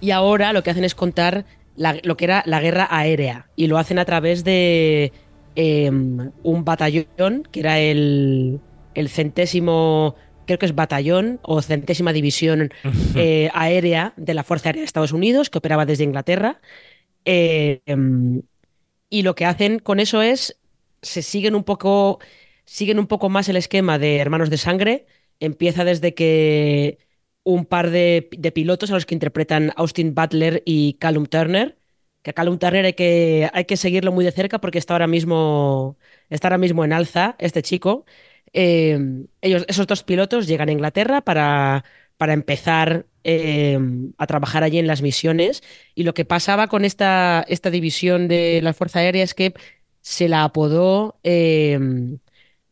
Y 0.00 0.10
ahora 0.10 0.52
lo 0.52 0.62
que 0.62 0.70
hacen 0.70 0.84
es 0.84 0.94
contar 0.94 1.44
lo 1.76 2.16
que 2.16 2.24
era 2.24 2.42
la 2.46 2.60
guerra 2.60 2.88
aérea. 2.90 3.46
Y 3.56 3.68
lo 3.68 3.78
hacen 3.78 3.98
a 3.98 4.04
través 4.04 4.44
de 4.44 5.12
eh, 5.56 5.90
un 5.90 6.64
batallón, 6.64 7.42
que 7.50 7.60
era 7.60 7.78
el, 7.78 8.60
el 8.94 9.08
centésimo, 9.08 10.16
creo 10.46 10.58
que 10.58 10.66
es 10.66 10.74
batallón 10.74 11.40
o 11.42 11.62
centésima 11.62 12.12
división 12.12 12.70
eh, 13.16 13.50
aérea 13.54 14.14
de 14.16 14.34
la 14.34 14.44
Fuerza 14.44 14.68
Aérea 14.68 14.82
de 14.82 14.86
Estados 14.86 15.12
Unidos, 15.12 15.50
que 15.50 15.58
operaba 15.58 15.86
desde 15.86 16.04
Inglaterra. 16.04 16.60
Eh, 17.24 17.82
em, 17.86 18.42
y 19.08 19.22
lo 19.22 19.34
que 19.34 19.46
hacen 19.46 19.78
con 19.80 20.00
eso 20.00 20.22
es, 20.22 20.58
se 21.02 21.22
siguen 21.22 21.54
un 21.54 21.64
poco, 21.64 22.20
siguen 22.64 22.98
un 22.98 23.06
poco 23.06 23.28
más 23.28 23.48
el 23.48 23.56
esquema 23.56 23.98
de 23.98 24.18
Hermanos 24.18 24.50
de 24.50 24.58
Sangre. 24.58 25.06
Empieza 25.40 25.84
desde 25.84 26.14
que 26.14 26.98
un 27.42 27.64
par 27.64 27.90
de, 27.90 28.28
de 28.36 28.52
pilotos 28.52 28.90
a 28.90 28.94
los 28.94 29.06
que 29.06 29.14
interpretan 29.14 29.72
Austin 29.76 30.14
Butler 30.14 30.62
y 30.66 30.94
Callum 30.94 31.26
Turner, 31.26 31.79
que 32.22 32.30
a 32.30 32.32
Callum 32.34 32.58
Turner 32.58 32.84
hay 32.84 32.92
que, 32.94 33.50
hay 33.52 33.64
que 33.64 33.76
seguirlo 33.76 34.12
muy 34.12 34.24
de 34.24 34.32
cerca 34.32 34.60
porque 34.60 34.78
está 34.78 34.94
ahora 34.94 35.06
mismo, 35.06 35.96
está 36.28 36.48
ahora 36.48 36.58
mismo 36.58 36.84
en 36.84 36.92
alza 36.92 37.36
este 37.38 37.62
chico. 37.62 38.04
Eh, 38.52 38.98
ellos, 39.40 39.64
esos 39.68 39.86
dos 39.86 40.02
pilotos 40.02 40.46
llegan 40.46 40.68
a 40.68 40.72
Inglaterra 40.72 41.22
para, 41.22 41.84
para 42.16 42.32
empezar 42.34 43.06
eh, 43.24 43.78
a 44.18 44.26
trabajar 44.26 44.62
allí 44.62 44.78
en 44.78 44.86
las 44.86 45.02
misiones. 45.02 45.62
Y 45.94 46.04
lo 46.04 46.14
que 46.14 46.24
pasaba 46.24 46.68
con 46.68 46.84
esta, 46.84 47.44
esta 47.48 47.70
división 47.70 48.28
de 48.28 48.60
la 48.62 48.74
Fuerza 48.74 49.00
Aérea 49.00 49.24
es 49.24 49.34
que 49.34 49.54
se 50.00 50.28
la 50.28 50.44
apodó 50.44 51.18
eh, 51.22 51.78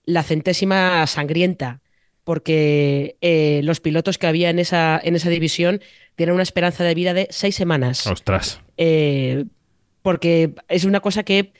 la 0.04 0.22
centésima 0.22 1.06
sangrienta, 1.06 1.82
porque 2.24 3.16
eh, 3.20 3.60
los 3.64 3.80
pilotos 3.80 4.18
que 4.18 4.26
había 4.26 4.50
en 4.50 4.58
esa, 4.58 5.00
en 5.02 5.16
esa 5.16 5.30
división 5.30 5.80
tienen 6.18 6.34
una 6.34 6.42
esperanza 6.42 6.82
de 6.82 6.94
vida 6.94 7.14
de 7.14 7.28
seis 7.30 7.54
semanas. 7.54 8.06
Ostras. 8.06 8.60
Eh, 8.76 9.44
porque 10.02 10.52
es 10.68 10.84
una 10.84 10.98
cosa 11.00 11.22
que 11.22 11.52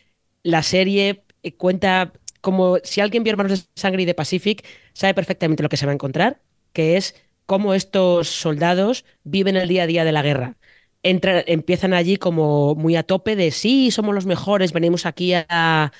la 0.43 0.63
serie 0.63 1.23
eh, 1.45 1.53
cuenta 1.53 2.13
como 2.41 2.79
si 2.83 3.01
alguien 3.01 3.23
vio 3.23 3.33
Hermanos 3.33 3.61
de 3.61 3.81
Sangre 3.81 4.03
y 4.03 4.05
de 4.07 4.15
Pacific, 4.15 4.67
sabe 4.93 5.15
perfectamente 5.15 5.63
lo 5.63 5.69
que 5.69 5.77
se 5.77 5.87
va 5.87 5.93
a 5.93 5.95
encontrar, 5.95 6.41
que 6.73 6.97
es 6.97 7.15
cómo 7.47 7.73
estos 7.75 8.29
soldados 8.29 9.05
viven 9.25 9.57
el 9.57 9.69
día 9.69 9.85
a 9.85 9.87
día 9.87 10.05
de 10.05 10.13
la 10.13 10.23
guerra. 10.23 10.57
Entra- 11.05 11.45
empiezan 11.47 11.95
allí 11.95 12.17
como 12.17 12.75
muy 12.75 12.97
a 12.97 13.05
tope 13.05 13.37
de 13.37 13.53
sí, 13.53 13.91
somos 13.93 14.15
los 14.15 14.27
mejores, 14.27 14.73
venimos 14.73 15.07
aquí 15.07 15.35
a, 15.35 15.93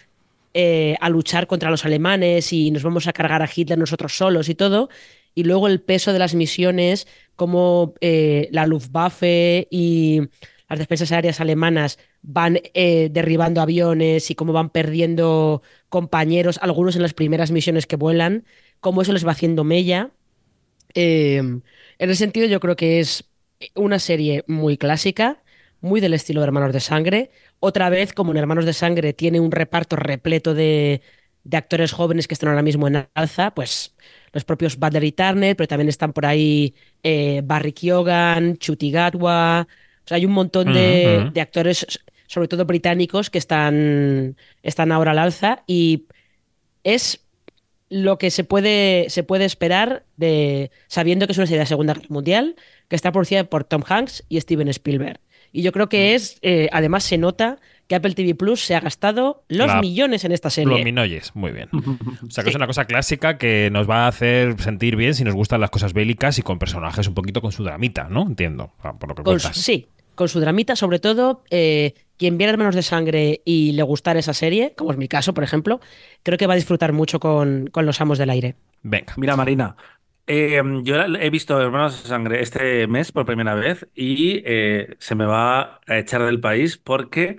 eh, 0.55 0.97
a 1.01 1.09
luchar 1.09 1.47
contra 1.47 1.71
los 1.71 1.85
alemanes 1.85 2.53
y 2.53 2.71
nos 2.73 2.83
vamos 2.83 3.07
a 3.07 3.13
cargar 3.13 3.43
a 3.43 3.51
Hitler 3.55 3.79
nosotros 3.79 4.17
solos 4.17 4.49
y 4.49 4.55
todo. 4.57 4.89
Y 5.35 5.45
luego 5.45 5.69
el 5.69 5.81
peso 5.81 6.13
de 6.13 6.19
las 6.19 6.35
misiones, 6.35 7.07
como 7.39 7.95
eh, 8.01 8.49
la 8.51 8.67
Luftwaffe 8.67 9.69
y 9.71 10.23
las 10.69 10.81
defensas 10.81 11.13
aéreas 11.13 11.41
alemanas 11.41 12.01
van 12.21 12.59
eh, 12.75 13.11
derribando 13.13 13.61
aviones 13.61 14.29
y 14.33 14.35
cómo 14.35 14.53
van 14.53 14.71
perdiendo 14.71 15.63
compañeros, 15.89 16.59
algunos 16.61 16.97
en 16.97 17.03
las 17.03 17.15
primeras 17.15 17.53
misiones 17.53 17.87
que 17.87 17.95
vuelan, 17.95 18.45
cómo 18.81 19.03
eso 19.03 19.13
les 19.13 19.25
va 19.25 19.31
haciendo 19.31 19.63
mella. 19.63 20.11
Eh, 20.95 21.37
en 21.37 21.63
ese 22.01 22.17
sentido, 22.17 22.49
yo 22.49 22.59
creo 22.59 22.75
que 22.75 22.99
es 22.99 23.31
una 23.77 24.01
serie 24.01 24.43
muy 24.49 24.77
clásica, 24.77 25.41
muy 25.81 26.01
del 26.01 26.15
estilo 26.15 26.41
de 26.41 26.47
Hermanos 26.49 26.73
de 26.73 26.81
Sangre. 26.81 27.31
Otra 27.61 27.89
vez, 27.89 28.13
como 28.13 28.33
en 28.33 28.39
Hermanos 28.39 28.65
de 28.65 28.73
Sangre 28.73 29.13
tiene 29.13 29.39
un 29.39 29.53
reparto 29.53 29.95
repleto 29.95 30.55
de, 30.55 31.03
de 31.45 31.57
actores 31.57 31.93
jóvenes 31.93 32.27
que 32.27 32.35
están 32.35 32.49
ahora 32.49 32.63
mismo 32.63 32.89
en 32.89 33.07
alza, 33.15 33.55
pues 33.55 33.95
los 34.33 34.45
propios 34.45 34.77
Butler 34.79 35.05
y 35.05 35.13
Turner, 35.13 35.57
pero 35.57 35.69
también 35.69 35.89
están 35.89 36.13
por 36.13 36.27
ahí 36.27 36.75
eh, 37.03 37.43
Barry 37.45 37.73
Keoghan, 37.73 38.57
Chuti 38.59 38.91
Gatwa. 38.91 39.67
O 39.69 40.09
sea, 40.09 40.17
hay 40.17 40.27
un 40.27 40.33
montón 40.33 40.73
de, 40.73 41.31
de 41.33 41.41
actores, 41.41 42.01
sobre 42.27 42.49
todo 42.49 42.65
británicos, 42.65 43.31
que 43.31 43.39
están, 43.39 44.37
están 44.63 44.93
ahora 44.93 45.11
al 45.11 45.19
alza 45.19 45.63
y 45.67 46.05
es 46.85 47.21
lo 47.91 48.19
que 48.19 48.31
se 48.31 48.45
puede, 48.45 49.07
se 49.09 49.23
puede 49.23 49.45
esperar 49.45 50.05
de 50.17 50.71
sabiendo 50.89 51.27
que 51.27 51.33
es 51.33 51.39
una 51.39 51.47
serie 51.47 51.59
de 51.59 51.65
la 51.65 51.69
Segunda 51.69 51.95
Guerra 51.95 52.07
Mundial, 52.11 52.57
que 52.89 52.97
está 52.97 53.13
producida 53.13 53.45
por 53.45 53.65
Tom 53.65 53.83
Hanks 53.87 54.25
y 54.29 54.41
Steven 54.41 54.69
Spielberg. 54.69 55.21
Y 55.53 55.63
yo 55.63 55.73
creo 55.73 55.89
que 55.89 56.15
es, 56.15 56.39
eh, 56.43 56.69
además 56.73 57.05
se 57.05 57.17
nota 57.17 57.59
que 57.89 57.97
Apple 57.97 58.15
TV 58.15 58.35
Plus 58.35 58.61
se 58.65 58.75
ha 58.77 58.81
gastado 58.81 59.43
los 59.49 59.67
La- 59.67 59.81
millones 59.81 60.25
en 60.25 60.33
esta 60.33 60.51
serie. 60.51 60.73
Los 60.73 60.85
minoyes, 60.85 61.35
muy 61.35 61.51
bien. 61.53 61.69
O 61.73 62.31
sea 62.31 62.45
que 62.45 62.51
es 62.51 62.57
una 62.57 62.67
cosa 62.67 62.85
clásica 62.85 63.39
que 63.39 63.71
nos 63.73 63.89
va 63.89 64.05
a 64.05 64.09
hacer 64.09 64.61
sentir 64.61 64.95
bien 64.95 65.15
si 65.15 65.25
nos 65.25 65.35
gustan 65.35 65.61
las 65.61 65.71
cosas 65.71 65.93
bélicas 65.95 66.39
y 66.39 66.43
con 66.43 66.59
personajes 66.59 67.09
un 67.09 67.15
poquito 67.15 67.41
con 67.41 67.51
su 67.51 67.65
dramita, 67.65 68.09
¿no? 68.11 68.23
Entiendo, 68.23 68.73
por 69.01 69.09
lo 69.09 69.15
que 69.15 69.23
Con 69.23 69.41
sí, 69.41 69.89
con 70.15 70.29
su 70.29 70.39
dramita, 70.39 70.77
sobre 70.77 70.99
todo, 70.99 71.43
eh, 71.51 71.95
quien 72.19 72.37
viera 72.37 72.53
Hermanos 72.53 72.75
de 72.75 72.83
Sangre 72.83 73.41
y 73.45 73.73
le 73.73 73.83
gustara 73.83 74.19
esa 74.21 74.35
serie, 74.35 74.75
como 74.77 74.91
es 74.93 74.99
mi 74.99 75.09
caso, 75.09 75.33
por 75.33 75.45
ejemplo, 75.45 75.81
creo 76.23 76.37
que 76.37 76.47
va 76.47 76.53
a 76.55 76.57
disfrutar 76.57 76.93
mucho 76.93 77.21
con, 77.21 77.69
con 77.73 77.87
Los 77.87 78.01
Amos 78.01 78.19
del 78.19 78.29
Aire. 78.31 78.57
Venga. 78.83 79.15
Mira, 79.17 79.35
Marina, 79.37 79.77
eh, 80.27 80.61
yo 80.83 80.97
he 80.97 81.31
visto 81.31 81.59
Hermanos 81.59 82.03
de 82.03 82.09
Sangre 82.09 82.43
este 82.43 82.87
mes 82.87 83.13
por 83.13 83.25
primera 83.25 83.55
vez 83.55 83.87
y 83.95 84.43
eh, 84.45 84.97
se 84.99 85.15
me 85.15 85.25
va 85.25 85.81
a 85.87 85.99
echar 85.99 86.23
del 86.25 86.41
país 86.41 86.77
porque 86.77 87.39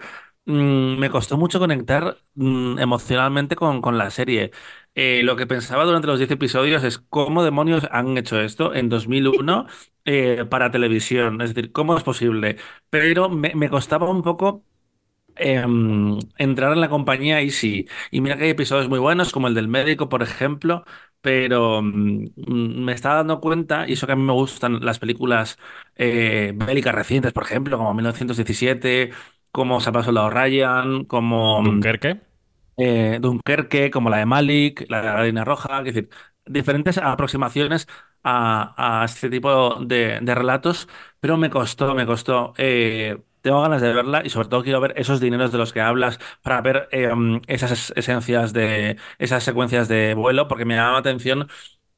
mm, 0.50 0.98
me 1.00 1.10
costó 1.10 1.38
mucho 1.38 1.60
conectar 1.60 2.18
mm, 2.36 2.80
emocionalmente 2.80 3.56
con, 3.56 3.82
con 3.82 3.98
la 3.98 4.10
serie. 4.12 4.52
Eh, 4.96 5.22
lo 5.24 5.36
que 5.36 5.48
pensaba 5.48 5.86
durante 5.86 6.08
los 6.08 6.20
10 6.20 6.32
episodios 6.32 6.84
es 6.84 7.00
cómo 7.00 7.44
demonios 7.44 7.88
han 7.92 8.18
hecho 8.18 8.40
esto 8.42 8.74
en 8.76 8.90
2001 8.90 9.68
eh, 10.06 10.46
para 10.50 10.72
televisión. 10.72 11.42
Es 11.42 11.54
decir, 11.56 11.72
¿cómo 11.72 11.98
es 11.98 12.04
posible? 12.04 12.58
Pero 12.90 13.30
me, 13.30 13.56
me 13.56 13.70
costaba 13.70 14.10
un 14.10 14.24
poco 14.24 14.66
em, 15.36 16.20
entrar 16.38 16.74
en 16.74 16.82
la 16.82 16.90
compañía 16.90 17.42
y 17.42 17.52
sí. 17.52 17.88
Y 18.12 18.22
mira 18.22 18.38
que 18.38 18.46
hay 18.46 18.50
episodios 18.52 18.90
muy 18.90 19.00
buenos, 19.00 19.32
como 19.32 19.48
el 19.48 19.54
del 19.56 19.68
médico, 19.68 20.10
por 20.10 20.22
ejemplo, 20.24 20.84
pero 21.22 21.82
mm, 21.82 22.26
me 22.86 22.92
estaba 22.94 23.16
dando 23.16 23.40
cuenta, 23.40 23.88
y 23.88 23.94
eso 23.94 24.06
que 24.08 24.14
a 24.14 24.16
mí 24.16 24.24
me 24.24 24.34
gustan 24.34 24.80
las 24.86 25.00
películas 25.00 25.58
eh, 25.96 26.54
bélicas 26.56 26.94
recientes, 26.96 27.34
por 27.34 27.44
ejemplo, 27.44 27.78
como 27.78 27.94
1917, 27.94 29.12
como 29.52 29.82
Se 29.82 29.90
ha 29.90 29.94
pasado 29.94 30.30
Ryan, 30.30 31.06
como 31.06 31.62
mm, 31.64 31.82
Dunkerque. 31.82 32.12
eh, 32.78 33.18
Dunkerque, 33.22 33.92
como 33.92 34.10
la 34.10 34.18
de 34.18 34.26
Malik, 34.26 34.86
la 34.90 35.02
de 35.02 35.08
la 35.08 35.24
Línea 35.24 35.46
Roja, 35.46 35.80
es 35.80 35.86
decir, 35.86 36.10
diferentes 36.46 36.98
aproximaciones 36.98 37.88
a, 38.24 39.02
a 39.02 39.06
este 39.06 39.30
tipo 39.30 39.76
de, 39.86 40.20
de 40.22 40.36
relatos, 40.36 40.88
pero 41.20 41.38
me 41.38 41.50
costó, 41.50 41.94
me 41.96 42.06
costó. 42.06 42.54
eh, 42.58 43.22
tengo 43.42 43.62
ganas 43.62 43.82
de 43.82 43.94
verla 43.94 44.22
y 44.26 44.30
sobre 44.30 44.50
todo 44.50 44.64
quiero 44.64 44.82
ver 44.82 44.94
esos 44.98 45.22
dineros 45.22 45.52
de 45.54 45.58
los 45.58 45.72
que 45.72 45.80
hablas 45.82 46.20
para 46.44 46.62
ver 46.62 46.90
eh, 46.92 47.14
mm, 47.16 47.42
esas 47.48 47.72
es- 47.72 47.94
esencias 47.96 48.52
de 48.54 48.98
esas 49.18 49.44
secuencias 49.44 49.88
de 49.88 50.14
vuelo, 50.14 50.48
porque 50.48 50.66
me 50.66 50.76
llama 50.76 50.94
la 50.94 50.98
atención 51.00 51.48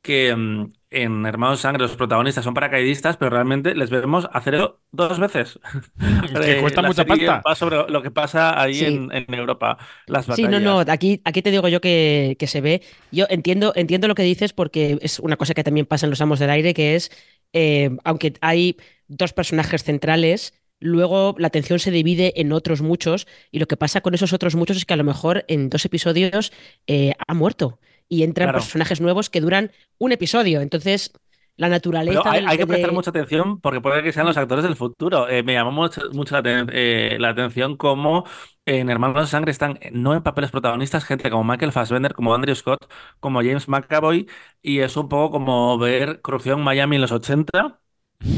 que 0.01 0.35
mm, 0.35 0.73
en 0.91 1.25
Hermanos 1.25 1.61
Sangre 1.61 1.83
los 1.83 1.95
protagonistas 1.95 2.43
son 2.43 2.53
paracaidistas, 2.53 3.17
pero 3.17 3.31
realmente 3.31 3.75
les 3.75 3.89
vemos 3.89 4.27
hacerlo 4.33 4.81
dos 4.91 5.19
veces. 5.19 5.59
que 6.43 6.53
Eh, 6.53 6.55
cuesta 6.55 6.81
la 6.81 6.89
mucha 6.89 7.05
pasta. 7.05 7.41
va 7.47 7.55
sobre 7.55 7.77
lo 7.89 8.01
que 8.01 8.11
pasa 8.11 8.59
ahí 8.61 8.73
Sí. 8.79 8.85
en, 8.85 9.11
en 9.11 9.33
Europa, 9.33 9.77
las 10.07 10.27
Sí, 10.27 10.47
no, 10.47 10.59
batallas. 10.59 10.61
no, 10.61 10.79
aquí, 10.79 11.21
aquí 11.25 11.41
te 11.41 11.51
digo 11.51 11.67
yo 11.67 11.81
que, 11.81 12.35
que 12.39 12.47
se 12.47 12.61
ve. 12.61 12.81
Yo 13.11 13.25
entiendo, 13.29 13.73
entiendo 13.75 14.07
lo 14.07 14.15
que 14.15 14.23
dices 14.23 14.53
porque 14.53 14.97
es 15.01 15.19
una 15.19 15.35
cosa 15.37 15.53
que 15.53 15.63
también 15.63 15.85
pasa 15.85 16.05
en 16.05 16.11
Los 16.11 16.21
Amos 16.21 16.39
del 16.39 16.49
Aire, 16.51 16.73
que 16.73 16.95
es, 16.95 17.11
eh, 17.53 17.89
aunque 18.05 18.33
hay 18.41 18.77
dos 19.07 19.33
personajes 19.33 19.83
centrales, 19.83 20.53
luego 20.79 21.35
la 21.37 21.47
atención 21.47 21.79
se 21.79 21.91
divide 21.91 22.39
en 22.39 22.53
otros 22.53 22.81
muchos 22.81 23.27
y 23.51 23.59
lo 23.59 23.67
que 23.67 23.77
pasa 23.77 24.01
con 24.01 24.13
esos 24.13 24.31
otros 24.33 24.55
muchos 24.55 24.77
es 24.77 24.85
que 24.85 24.93
a 24.93 24.97
lo 24.97 25.03
mejor 25.03 25.43
en 25.47 25.69
dos 25.69 25.83
episodios 25.85 26.53
eh, 26.87 27.13
ha 27.27 27.33
muerto 27.33 27.79
y 28.11 28.23
entran 28.23 28.47
Claro. 28.47 28.59
personajes 28.59 28.99
nuevos 29.01 29.29
que 29.29 29.39
duran 29.41 29.71
un 29.97 30.11
episodio. 30.11 30.59
Entonces, 30.61 31.13
la 31.55 31.69
naturaleza 31.69 32.19
Pero 32.23 32.31
hay, 32.33 32.43
hay 32.45 32.57
que 32.57 32.67
prestar 32.67 32.89
de- 32.89 32.95
mucha 32.95 33.09
atención 33.11 33.61
porque 33.61 33.79
puede 33.81 34.03
que 34.03 34.11
sean 34.11 34.25
los 34.25 34.35
actores 34.37 34.63
del 34.65 34.75
futuro. 34.75 35.29
Eh, 35.29 35.43
me 35.43 35.53
llamó 35.53 35.71
mucho, 35.71 36.01
mucho 36.11 36.35
la, 36.35 36.41
aten- 36.43 36.69
eh, 36.73 37.17
la 37.19 37.29
atención 37.29 37.77
cómo 37.77 38.25
en 38.65 38.89
Hermanos 38.89 39.21
de 39.21 39.27
Sangre 39.27 39.51
están 39.51 39.77
eh, 39.81 39.91
no 39.93 40.13
en 40.13 40.23
papeles 40.23 40.51
protagonistas 40.51 41.05
gente 41.05 41.29
como 41.29 41.43
Michael 41.45 41.71
Fassbender, 41.71 42.13
como 42.13 42.33
Andrew 42.35 42.55
Scott, 42.55 42.91
como 43.21 43.39
James 43.41 43.67
McAvoy 43.69 44.27
y 44.61 44.79
es 44.79 44.97
un 44.97 45.07
poco 45.09 45.31
como 45.31 45.77
ver 45.77 46.21
Corrupción 46.21 46.61
Miami 46.63 46.97
en 46.97 47.01
los 47.03 47.11
80 47.13 47.79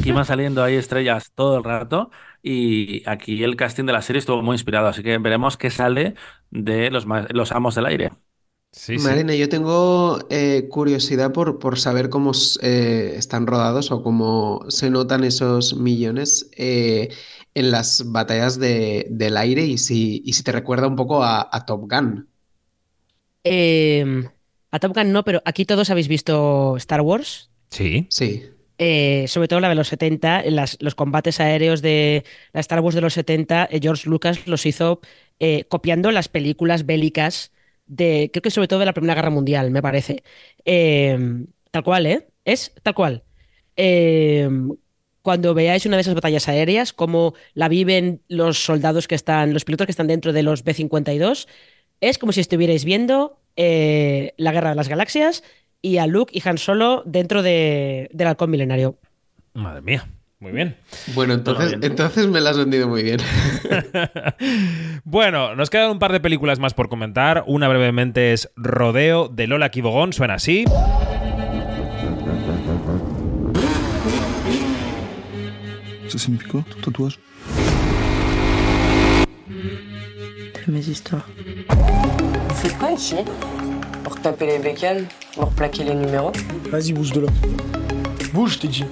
que 0.03 0.09
iban 0.09 0.25
saliendo 0.25 0.63
ahí 0.63 0.75
estrellas 0.75 1.31
todo 1.35 1.57
el 1.57 1.63
rato 1.63 2.11
y 2.41 3.07
aquí 3.09 3.43
el 3.43 3.55
casting 3.55 3.85
de 3.85 3.93
la 3.93 4.01
serie 4.01 4.19
estuvo 4.19 4.41
muy 4.41 4.55
inspirado, 4.55 4.87
así 4.87 5.03
que 5.03 5.17
veremos 5.17 5.57
qué 5.57 5.69
sale 5.71 6.13
de 6.51 6.89
los 6.91 7.51
amos 7.51 7.75
del 7.75 7.85
aire. 7.87 8.11
Sí, 8.75 8.97
sí. 8.97 9.03
Marina, 9.03 9.35
yo 9.35 9.47
tengo 9.49 10.19
eh, 10.31 10.67
curiosidad 10.69 11.31
por, 11.31 11.59
por 11.59 11.79
saber 11.79 12.09
cómo 12.09 12.31
eh, 12.61 13.13
están 13.17 13.45
rodados 13.45 13.91
o 13.91 14.01
cómo 14.01 14.65
se 14.67 14.89
notan 14.89 15.23
esos 15.23 15.75
millones 15.75 16.49
eh, 16.57 17.09
en 17.53 17.69
las 17.71 18.11
batallas 18.11 18.57
de- 18.59 19.05
del 19.11 19.37
aire 19.37 19.63
y 19.65 19.77
si, 19.77 20.23
y 20.25 20.33
si 20.33 20.43
te 20.43 20.51
recuerda 20.51 20.87
un 20.87 20.95
poco 20.95 21.23
a, 21.23 21.47
a 21.55 21.65
Top 21.65 21.81
Gun. 21.89 22.27
Eh, 23.43 24.23
a 24.71 24.79
Top 24.79 24.95
Gun 24.95 25.11
no, 25.11 25.23
pero 25.23 25.41
aquí 25.45 25.65
todos 25.65 25.89
habéis 25.89 26.07
visto 26.07 26.75
Star 26.77 27.01
Wars. 27.01 27.51
Sí. 27.69 28.07
Sí. 28.09 28.43
Eh, 28.79 29.25
sobre 29.27 29.47
todo 29.47 29.59
la 29.59 29.69
de 29.69 29.75
los 29.75 29.87
70, 29.87 30.41
en 30.41 30.55
las- 30.55 30.77
los 30.81 30.95
combates 30.95 31.39
aéreos 31.39 31.81
de 31.83 32.25
la 32.53 32.59
Star 32.59 32.79
Wars 32.79 32.95
de 32.95 33.01
los 33.01 33.13
70, 33.13 33.67
eh, 33.71 33.79
George 33.81 34.09
Lucas 34.09 34.47
los 34.47 34.65
hizo 34.65 34.99
eh, 35.39 35.65
copiando 35.69 36.09
las 36.11 36.27
películas 36.27 36.85
bélicas 36.85 37.51
de, 37.85 38.29
creo 38.31 38.41
que 38.41 38.51
sobre 38.51 38.67
todo 38.67 38.79
de 38.79 38.85
la 38.85 38.93
Primera 38.93 39.15
Guerra 39.15 39.29
Mundial, 39.29 39.71
me 39.71 39.81
parece. 39.81 40.23
Eh, 40.65 41.45
tal 41.71 41.83
cual, 41.83 42.05
¿eh? 42.05 42.27
Es 42.45 42.73
tal 42.83 42.93
cual. 42.93 43.23
Eh, 43.75 44.49
cuando 45.23 45.53
veáis 45.53 45.85
una 45.85 45.95
de 45.95 46.01
esas 46.01 46.15
batallas 46.15 46.47
aéreas, 46.49 46.93
cómo 46.93 47.33
la 47.53 47.69
viven 47.69 48.21
los 48.27 48.63
soldados 48.63 49.07
que 49.07 49.15
están, 49.15 49.53
los 49.53 49.63
pilotos 49.63 49.87
que 49.87 49.91
están 49.91 50.07
dentro 50.07 50.33
de 50.33 50.43
los 50.43 50.63
B-52, 50.63 51.47
es 52.01 52.17
como 52.17 52.33
si 52.33 52.41
estuvierais 52.41 52.83
viendo 52.83 53.39
eh, 53.55 54.33
la 54.37 54.51
Guerra 54.51 54.71
de 54.71 54.75
las 54.75 54.89
Galaxias 54.89 55.43
y 55.81 55.97
a 55.97 56.07
Luke 56.07 56.37
y 56.37 56.47
Han 56.47 56.57
Solo 56.57 57.03
dentro 57.05 57.41
de, 57.41 58.09
del 58.11 58.27
halcón 58.27 58.51
milenario. 58.51 58.97
Madre 59.53 59.81
mía. 59.81 60.09
Muy 60.43 60.51
bien. 60.51 60.75
Bueno, 61.15 61.35
entonces, 61.35 61.69
bien. 61.69 61.83
entonces 61.85 62.27
me 62.27 62.41
la 62.41 62.49
has 62.49 62.57
vendido 62.57 62.89
muy 62.89 63.01
bien. 63.01 63.19
Bueno, 65.05 65.55
nos 65.55 65.69
quedan 65.69 65.91
un 65.91 65.99
par 65.99 66.11
de 66.11 66.19
películas 66.19 66.59
más 66.59 66.73
por 66.73 66.89
comentar. 66.89 67.43
Una 67.47 67.69
brevemente 67.69 68.33
es 68.33 68.49
Rodeo 68.57 69.29
de 69.29 69.47
Lola 69.47 69.69
Kibogón. 69.69 70.11
Suena 70.11 70.33
así. 70.35 70.65
Ça 76.09 76.17
signifie 76.17 76.47
quoi, 76.47 76.63
ton 76.63 76.81
tatouage 76.81 77.19
Mes 80.67 80.87
histoires. 80.89 81.25
Faites 82.55 82.77
quoi 82.77 82.91
ici 82.91 83.15
Pour 84.03 84.19
taper 84.21 84.47
les 84.47 84.59
bécanes 84.59 85.05
Pour 85.35 85.51
plaquer 85.51 85.83
les 85.85 85.95
numéros 85.95 86.33
Vas-y, 86.69 86.91
bouge 86.93 87.11
de 87.13 87.21
là. 87.21 87.27
Bouge, 88.33 88.59
t'ai 88.59 88.67
dit. 88.67 88.85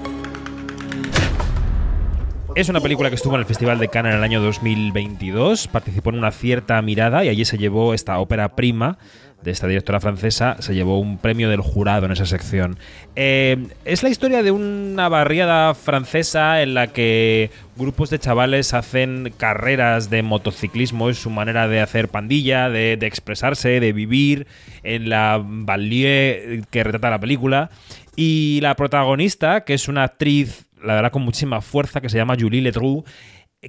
Es 2.54 2.68
una 2.68 2.82
película 2.82 3.08
que 3.10 3.16
estuvo 3.16 3.36
en 3.36 3.40
el 3.40 3.46
Festival 3.46 3.80
de 3.80 3.88
Cannes 3.88 4.12
en 4.12 4.18
el 4.18 4.24
año 4.26 4.42
2022, 4.42 5.70
participó 5.70 6.10
en 6.10 6.18
una 6.18 6.32
cierta 6.32 6.82
mirada 6.82 7.24
y 7.24 7.30
allí 7.30 7.46
se 7.46 7.58
llevó 7.58 7.94
esta 7.94 8.20
ópera 8.20 8.58
prima 8.58 8.98
de 9.42 9.52
esta 9.52 9.68
directora 9.68 10.02
francesa, 10.02 10.58
se 10.60 10.76
llevó 10.76 11.00
un 11.00 11.18
premio 11.18 11.50
del 11.50 11.62
jurado 11.62 12.06
en 12.06 12.12
esa 12.12 12.26
sección. 12.26 12.78
Eh, 13.16 13.68
es 13.86 14.04
la 14.04 14.10
historia 14.10 14.44
de 14.44 14.52
una 14.52 15.08
barriada 15.08 15.74
francesa 15.74 16.62
en 16.62 16.74
la 16.74 16.88
que 16.88 17.52
grupos 17.78 18.10
de 18.10 18.20
chavales 18.20 18.74
hacen 18.74 19.34
carreras 19.38 20.10
de 20.10 20.22
motociclismo, 20.22 21.10
es 21.10 21.18
su 21.18 21.30
manera 21.30 21.70
de 21.70 21.80
hacer 21.80 22.10
pandilla, 22.10 22.70
de, 22.70 22.94
expresarse, 23.02 23.80
de 23.80 23.94
vivir 23.94 24.46
en 24.84 25.10
la 25.10 25.42
banlieue 25.42 26.64
que 26.70 26.84
retrata 26.84 27.10
la 27.10 27.20
película. 27.20 27.70
Y 28.16 28.60
la 28.62 28.76
protagonista, 28.76 29.64
que 29.64 29.74
es 29.74 29.88
una 29.88 30.04
actriz, 30.04 30.66
la 30.84 30.96
verdad, 30.96 31.12
con 31.12 31.22
muchísima 31.24 31.62
fuerza, 31.62 32.02
que 32.02 32.10
se 32.10 32.18
llama 32.18 32.36
Julie 32.40 32.62
Letroux, 32.62 33.04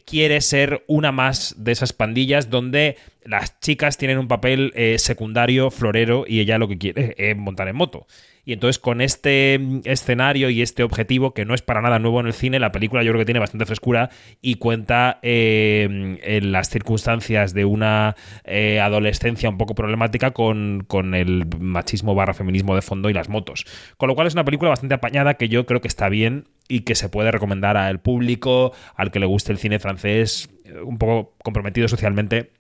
quiere 0.06 0.40
ser 0.40 0.84
una 0.86 1.12
más 1.12 1.54
de 1.58 1.72
esas 1.72 1.92
pandillas 1.92 2.48
donde 2.48 2.96
las 3.24 3.60
chicas 3.60 3.98
tienen 3.98 4.18
un 4.18 4.28
papel 4.28 4.72
eh, 4.74 4.98
secundario, 4.98 5.70
florero, 5.70 6.24
y 6.26 6.40
ella 6.40 6.58
lo 6.58 6.68
que 6.68 6.78
quiere 6.78 7.14
es 7.18 7.36
montar 7.36 7.68
en 7.68 7.76
moto. 7.76 8.06
Y 8.44 8.52
entonces 8.52 8.80
con 8.80 9.00
este 9.00 9.58
mm, 9.60 9.80
escenario 9.84 10.50
y 10.50 10.62
este 10.62 10.82
objetivo, 10.82 11.32
que 11.32 11.44
no 11.44 11.54
es 11.54 11.62
para 11.62 11.80
nada 11.80 11.98
nuevo 11.98 12.20
en 12.20 12.26
el 12.26 12.32
cine, 12.32 12.58
la 12.58 12.72
película 12.72 13.02
yo 13.02 13.12
creo 13.12 13.20
que 13.20 13.26
tiene 13.26 13.38
bastante 13.38 13.66
frescura 13.66 14.10
y 14.40 14.56
cuenta 14.56 15.20
eh, 15.22 16.18
en 16.22 16.52
las 16.52 16.68
circunstancias 16.68 17.54
de 17.54 17.64
una 17.64 18.16
eh, 18.44 18.80
adolescencia 18.80 19.48
un 19.48 19.58
poco 19.58 19.74
problemática 19.74 20.32
con, 20.32 20.84
con 20.88 21.14
el 21.14 21.46
machismo 21.60 22.14
barra 22.14 22.34
feminismo 22.34 22.74
de 22.74 22.82
fondo 22.82 23.10
y 23.10 23.12
las 23.12 23.28
motos. 23.28 23.64
Con 23.96 24.08
lo 24.08 24.14
cual 24.14 24.26
es 24.26 24.34
una 24.34 24.44
película 24.44 24.70
bastante 24.70 24.94
apañada 24.94 25.34
que 25.34 25.48
yo 25.48 25.66
creo 25.66 25.80
que 25.80 25.88
está 25.88 26.08
bien 26.08 26.48
y 26.72 26.80
que 26.80 26.94
se 26.94 27.10
puede 27.10 27.30
recomendar 27.30 27.76
al 27.76 28.00
público, 28.00 28.72
al 28.96 29.10
que 29.10 29.20
le 29.20 29.26
guste 29.26 29.52
el 29.52 29.58
cine 29.58 29.78
francés, 29.78 30.48
eh, 30.64 30.80
un 30.80 30.96
poco 30.96 31.34
comprometido 31.44 31.86
socialmente 31.86 32.52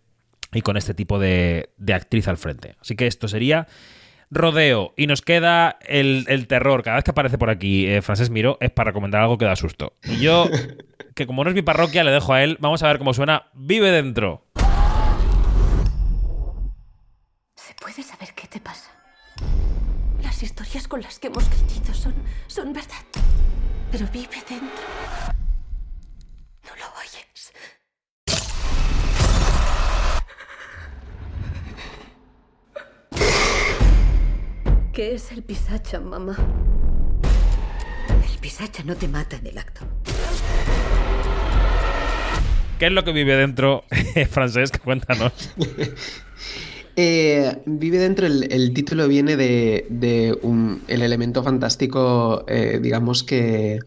y 0.52 0.60
con 0.60 0.76
este 0.76 0.92
tipo 0.92 1.18
de, 1.18 1.70
de 1.78 1.94
actriz 1.94 2.28
al 2.28 2.36
frente. 2.36 2.76
Así 2.78 2.94
que 2.94 3.06
esto 3.06 3.26
sería 3.26 3.66
Rodeo. 4.30 4.92
Y 4.98 5.06
nos 5.06 5.22
queda 5.22 5.78
el, 5.80 6.26
el 6.28 6.46
terror. 6.46 6.82
Cada 6.82 6.96
vez 6.96 7.04
que 7.04 7.10
aparece 7.12 7.38
por 7.38 7.48
aquí 7.48 7.86
eh, 7.86 8.02
Francés 8.02 8.28
Miro 8.28 8.58
es 8.60 8.70
para 8.70 8.90
recomendar 8.90 9.22
algo 9.22 9.38
que 9.38 9.46
da 9.46 9.56
susto. 9.56 9.94
Y 10.04 10.18
yo, 10.20 10.50
que 11.14 11.26
como 11.26 11.42
no 11.42 11.48
es 11.48 11.56
mi 11.56 11.62
parroquia, 11.62 12.04
le 12.04 12.10
dejo 12.10 12.34
a 12.34 12.44
él. 12.44 12.58
Vamos 12.60 12.82
a 12.82 12.88
ver 12.88 12.98
cómo 12.98 13.14
suena 13.14 13.46
Vive 13.54 13.90
Dentro. 13.92 14.44
¿Se 17.56 17.74
puede 17.80 18.02
saber 18.02 18.34
qué 18.36 18.46
te 18.46 18.60
pasa? 18.60 18.90
Las 20.22 20.42
historias 20.42 20.86
con 20.86 21.00
las 21.00 21.18
que 21.18 21.28
hemos 21.28 21.48
crecido 21.48 21.94
son, 21.94 22.14
son 22.46 22.74
verdad. 22.74 22.96
Pero 23.92 24.06
vive 24.10 24.42
dentro. 24.48 24.84
¿No 26.64 26.70
lo 26.80 26.86
oyes? 26.98 27.52
¿Qué 34.94 35.14
es 35.14 35.30
el 35.32 35.42
pisacha, 35.42 36.00
mamá? 36.00 36.36
El 38.32 38.38
pisacha 38.38 38.82
no 38.82 38.96
te 38.96 39.08
mata 39.08 39.36
en 39.36 39.48
el 39.48 39.58
acto. 39.58 39.82
¿Qué 42.78 42.86
es 42.86 42.92
lo 42.92 43.04
que 43.04 43.12
vive 43.12 43.36
dentro, 43.36 43.84
Francés? 44.30 44.72
Cuéntanos. 44.82 45.32
Eh, 47.04 47.60
vive 47.66 47.98
dentro, 47.98 48.26
el, 48.28 48.72
título 48.74 49.08
viene 49.08 49.36
de, 49.36 49.86
de 49.90 50.38
un- 50.42 50.84
el 50.86 51.02
elemento 51.02 51.42
fantástico, 51.42 52.44
eh, 52.46 52.78
digamos, 52.80 53.24
que, 53.24 53.80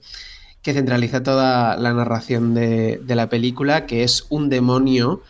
que 0.62 0.74
centraliza 0.74 1.24
toda 1.24 1.78
la 1.78 1.94
narración 1.94 2.54
de, 2.54 3.00
de 3.02 3.16
la 3.16 3.30
película, 3.30 3.86
que 3.86 4.04
es 4.04 4.26
un 4.30 4.50
demonio 4.50 5.24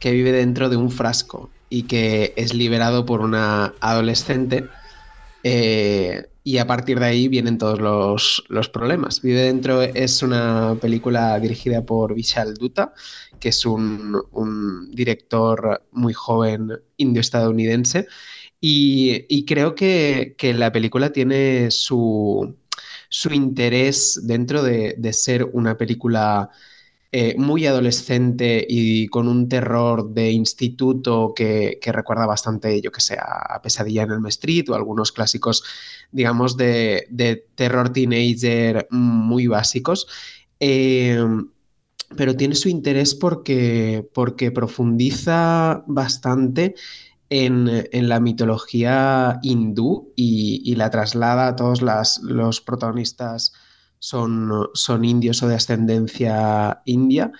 que 0.00 0.10
vive 0.12 0.32
dentro 0.32 0.68
de 0.68 0.76
un 0.78 0.90
frasco 0.90 1.52
y 1.68 1.84
que 1.84 2.34
es 2.36 2.54
liberado 2.54 3.06
por 3.06 3.20
una 3.20 3.74
adolescente. 3.80 4.68
Eh, 5.42 6.28
y 6.44 6.58
a 6.58 6.66
partir 6.66 6.98
de 6.98 7.06
ahí 7.06 7.28
vienen 7.28 7.58
todos 7.58 7.78
los, 7.80 8.44
los 8.48 8.68
problemas. 8.68 9.20
Vive 9.20 9.42
dentro 9.42 9.82
es 9.82 10.22
una 10.22 10.76
película 10.80 11.38
dirigida 11.38 11.84
por 11.84 12.14
Vishal 12.14 12.54
Dutta, 12.54 12.94
que 13.38 13.50
es 13.50 13.66
un, 13.66 14.20
un 14.32 14.90
director 14.92 15.86
muy 15.92 16.14
joven 16.14 16.72
indio-estadounidense. 16.96 18.06
Y, 18.60 19.26
y 19.28 19.44
creo 19.44 19.74
que, 19.74 20.34
que 20.38 20.54
la 20.54 20.72
película 20.72 21.12
tiene 21.12 21.70
su, 21.70 22.56
su 23.08 23.32
interés 23.32 24.20
dentro 24.24 24.62
de, 24.62 24.94
de 24.98 25.12
ser 25.12 25.44
una 25.44 25.76
película 25.76 26.50
eh, 27.10 27.34
muy 27.38 27.66
adolescente 27.66 28.66
y 28.68 29.08
con 29.08 29.28
un 29.28 29.48
terror 29.48 30.10
de 30.10 30.30
instituto 30.30 31.32
que, 31.34 31.78
que 31.80 31.90
recuerda 31.90 32.26
bastante, 32.26 32.80
yo 32.82 32.92
que 32.92 33.00
sé, 33.00 33.16
a 33.18 33.60
Pesadilla 33.62 34.02
en 34.02 34.12
Elm 34.12 34.26
Street 34.26 34.68
o 34.68 34.74
algunos 34.74 35.12
clásicos, 35.12 35.64
digamos, 36.12 36.56
de, 36.56 37.06
de 37.10 37.46
terror 37.54 37.92
teenager 37.92 38.86
muy 38.90 39.46
básicos. 39.46 40.06
Eh, 40.60 41.18
pero 42.16 42.36
tiene 42.36 42.54
su 42.54 42.68
interés 42.68 43.14
porque, 43.14 44.08
porque 44.14 44.50
profundiza 44.50 45.84
bastante 45.86 46.74
en, 47.30 47.88
en 47.92 48.08
la 48.08 48.20
mitología 48.20 49.38
hindú 49.42 50.12
y, 50.16 50.74
la 50.76 50.90
traslada 50.90 51.48
a 51.48 51.56
todos 51.56 51.82
los 52.22 52.60
protagonistas 52.60 53.52
son, 53.98 54.50
son 54.74 55.04
indios 55.04 55.42
o 55.42 55.48
de 55.48 55.54
ascendencia 55.56 56.82
india 56.84 57.32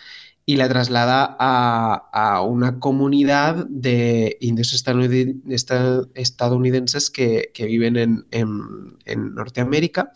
y 0.46 0.56
la 0.56 0.68
traslada 0.68 1.36
a, 1.38 2.08
a 2.12 2.42
una 2.42 2.78
comunidad 2.80 3.66
de 3.68 4.38
indios 4.40 4.72
estadounid- 4.74 5.42
esta- 5.48 6.02
estadounidenses 6.14 7.10
que, 7.10 7.50
que 7.54 7.66
viven 7.66 7.96
en, 7.96 8.26
en- 8.30 8.96
en 9.04 9.34
Norteamérica 9.34 10.12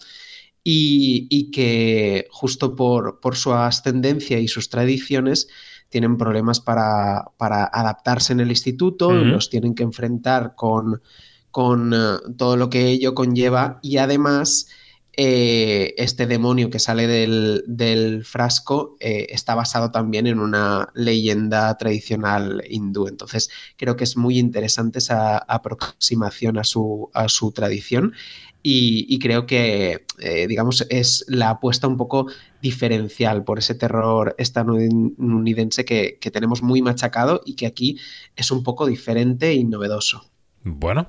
y, 0.64 1.26
y 1.31 1.50
que 1.50 2.26
justo 2.31 2.76
por, 2.76 3.20
por 3.20 3.37
su 3.37 3.52
ascendencia 3.52 4.38
y 4.38 4.48
sus 4.48 4.68
tradiciones 4.70 5.48
tienen 5.88 6.16
problemas 6.16 6.61
para, 6.61 7.24
para 7.37 7.64
adaptarse 7.64 8.33
en 8.33 8.40
el 8.40 8.50
instituto, 8.50 9.24
los 9.24 9.50
tienen 9.50 9.74
que 9.74 9.83
enfrentar 9.83 10.55
con, 10.55 11.02
con 11.50 11.92
eh, 11.94 11.96
todo 12.37 12.57
lo 12.57 12.70
que 12.70 12.88
ello 12.88 13.14
conlleva 13.14 13.78
y 13.83 13.98
además 13.98 14.68
eh, 15.14 15.94
este 15.98 16.27
demonio 16.27 16.70
que 16.70 16.79
sale 16.79 17.07
del, 17.07 18.25
frasco 18.25 18.96
eh, 18.98 19.27
está 19.31 19.55
basado 19.55 19.90
también 19.90 20.27
en 20.27 20.38
una 20.38 20.88
leyenda 20.94 21.77
tradicional 21.77 22.62
hindú. 22.68 23.09
Entonces 23.09 23.51
creo 23.77 23.96
que 23.96 24.05
es 24.05 24.16
muy 24.16 24.38
interesante 24.38 25.01
esa 25.01 25.37
aproximación 25.38 26.59
a 26.59 26.64
su, 26.64 27.11
tradición 27.55 28.14
y, 28.62 29.18
creo 29.18 29.46
que, 29.46 30.07
eh, 30.18 30.46
digamos, 30.46 30.87
es 30.88 31.25
la 31.29 31.51
apuesta 31.51 31.88
un 31.88 31.96
poco 31.96 32.29
diferencial 32.62 33.44
por 33.44 33.59
ese 33.59 33.75
terror 33.75 34.35
estadounidense 34.38 35.85
que, 35.85 36.18
que 36.20 36.31
tenemos 36.31 36.62
muy 36.62 36.81
machacado 36.81 37.42
y 37.44 37.55
que 37.55 37.66
aquí 37.66 37.98
es 38.37 38.51
un 38.51 38.62
poco 38.62 38.87
diferente 38.87 39.53
y 39.53 39.64
novedoso. 39.64 40.33
Bueno, 40.64 41.09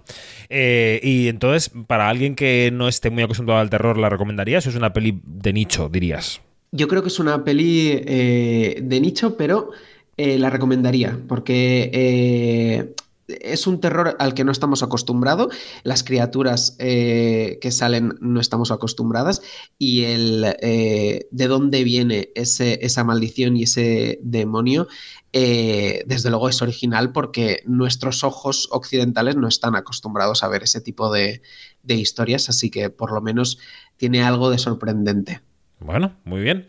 eh, 0.49 0.99
y 1.03 1.27
entonces, 1.27 1.71
para 1.87 2.09
alguien 2.09 2.35
que 2.35 2.71
no 2.73 2.87
esté 2.87 3.09
muy 3.09 3.23
acostumbrado 3.23 3.61
al 3.61 3.69
terror, 3.69 3.97
¿la 3.97 4.09
recomendarías 4.09 4.65
o 4.65 4.69
es 4.69 4.75
una 4.75 4.93
peli 4.93 5.21
de 5.23 5.53
nicho, 5.53 5.89
dirías? 5.89 6.41
Yo 6.71 6.87
creo 6.87 7.03
que 7.03 7.09
es 7.09 7.19
una 7.19 7.43
peli 7.43 7.91
eh, 7.93 8.79
de 8.81 8.99
nicho, 8.99 9.37
pero 9.37 9.69
eh, 10.17 10.39
la 10.39 10.49
recomendaría 10.49 11.19
porque 11.27 12.93
es 13.27 13.67
un 13.67 13.79
terror 13.79 14.15
al 14.19 14.33
que 14.33 14.43
no 14.43 14.51
estamos 14.51 14.83
acostumbrados. 14.83 15.53
Las 15.83 16.03
criaturas 16.03 16.75
eh, 16.79 17.57
que 17.61 17.71
salen 17.71 18.15
no 18.19 18.39
estamos 18.39 18.71
acostumbradas 18.71 19.41
y 19.77 20.03
el 20.03 20.55
eh, 20.61 21.27
de 21.31 21.47
dónde 21.47 21.83
viene 21.83 22.29
ese, 22.35 22.79
esa 22.85 23.03
maldición 23.03 23.57
y 23.57 23.63
ese 23.63 24.19
demonio, 24.21 24.87
eh, 25.31 26.03
desde 26.05 26.29
luego 26.29 26.49
es 26.49 26.61
original 26.61 27.11
porque 27.11 27.63
nuestros 27.65 28.23
ojos 28.23 28.67
occidentales 28.71 29.35
no 29.35 29.47
están 29.47 29.75
acostumbrados 29.75 30.43
a 30.43 30.47
ver 30.47 30.63
ese 30.63 30.81
tipo 30.81 31.11
de, 31.11 31.41
de 31.81 31.95
historias, 31.95 32.49
así 32.49 32.69
que 32.69 32.89
por 32.89 33.11
lo 33.11 33.21
menos 33.21 33.57
tiene 33.97 34.23
algo 34.23 34.49
de 34.49 34.57
sorprendente. 34.57 35.41
Bueno, 35.79 36.15
muy 36.23 36.39
bien. 36.39 36.67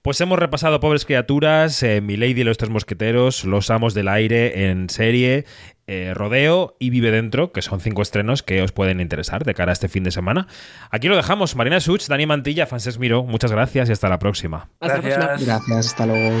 Pues 0.00 0.18
hemos 0.22 0.38
repasado 0.38 0.80
Pobres 0.80 1.04
Criaturas, 1.04 1.84
Milady 2.02 2.40
y 2.40 2.44
los 2.44 2.56
Tres 2.56 2.70
Mosqueteros, 2.70 3.44
Los 3.44 3.68
Amos 3.68 3.92
del 3.92 4.08
Aire 4.08 4.70
en 4.70 4.88
serie, 4.88 5.44
eh, 5.86 6.12
Rodeo 6.14 6.76
y 6.78 6.90
Vive 6.90 7.10
Dentro, 7.10 7.52
que 7.52 7.62
son 7.62 7.80
cinco 7.80 8.02
estrenos 8.02 8.42
que 8.42 8.62
os 8.62 8.72
pueden 8.72 9.00
interesar 9.00 9.44
de 9.44 9.54
cara 9.54 9.72
a 9.72 9.74
este 9.74 9.88
fin 9.88 10.04
de 10.04 10.10
semana. 10.10 10.46
Aquí 10.90 11.08
lo 11.08 11.16
dejamos. 11.16 11.56
Marina 11.56 11.80
Such, 11.80 12.06
Dani 12.08 12.26
Mantilla, 12.26 12.66
Frances 12.66 12.98
Miro, 12.98 13.24
muchas 13.24 13.52
gracias 13.52 13.88
y 13.88 13.92
hasta 13.92 14.08
la 14.08 14.18
próxima. 14.18 14.68
Hasta 14.80 14.96
la 14.96 15.02
próxima. 15.02 15.26
Gracias, 15.38 15.86
hasta 15.86 16.06
luego. 16.06 16.40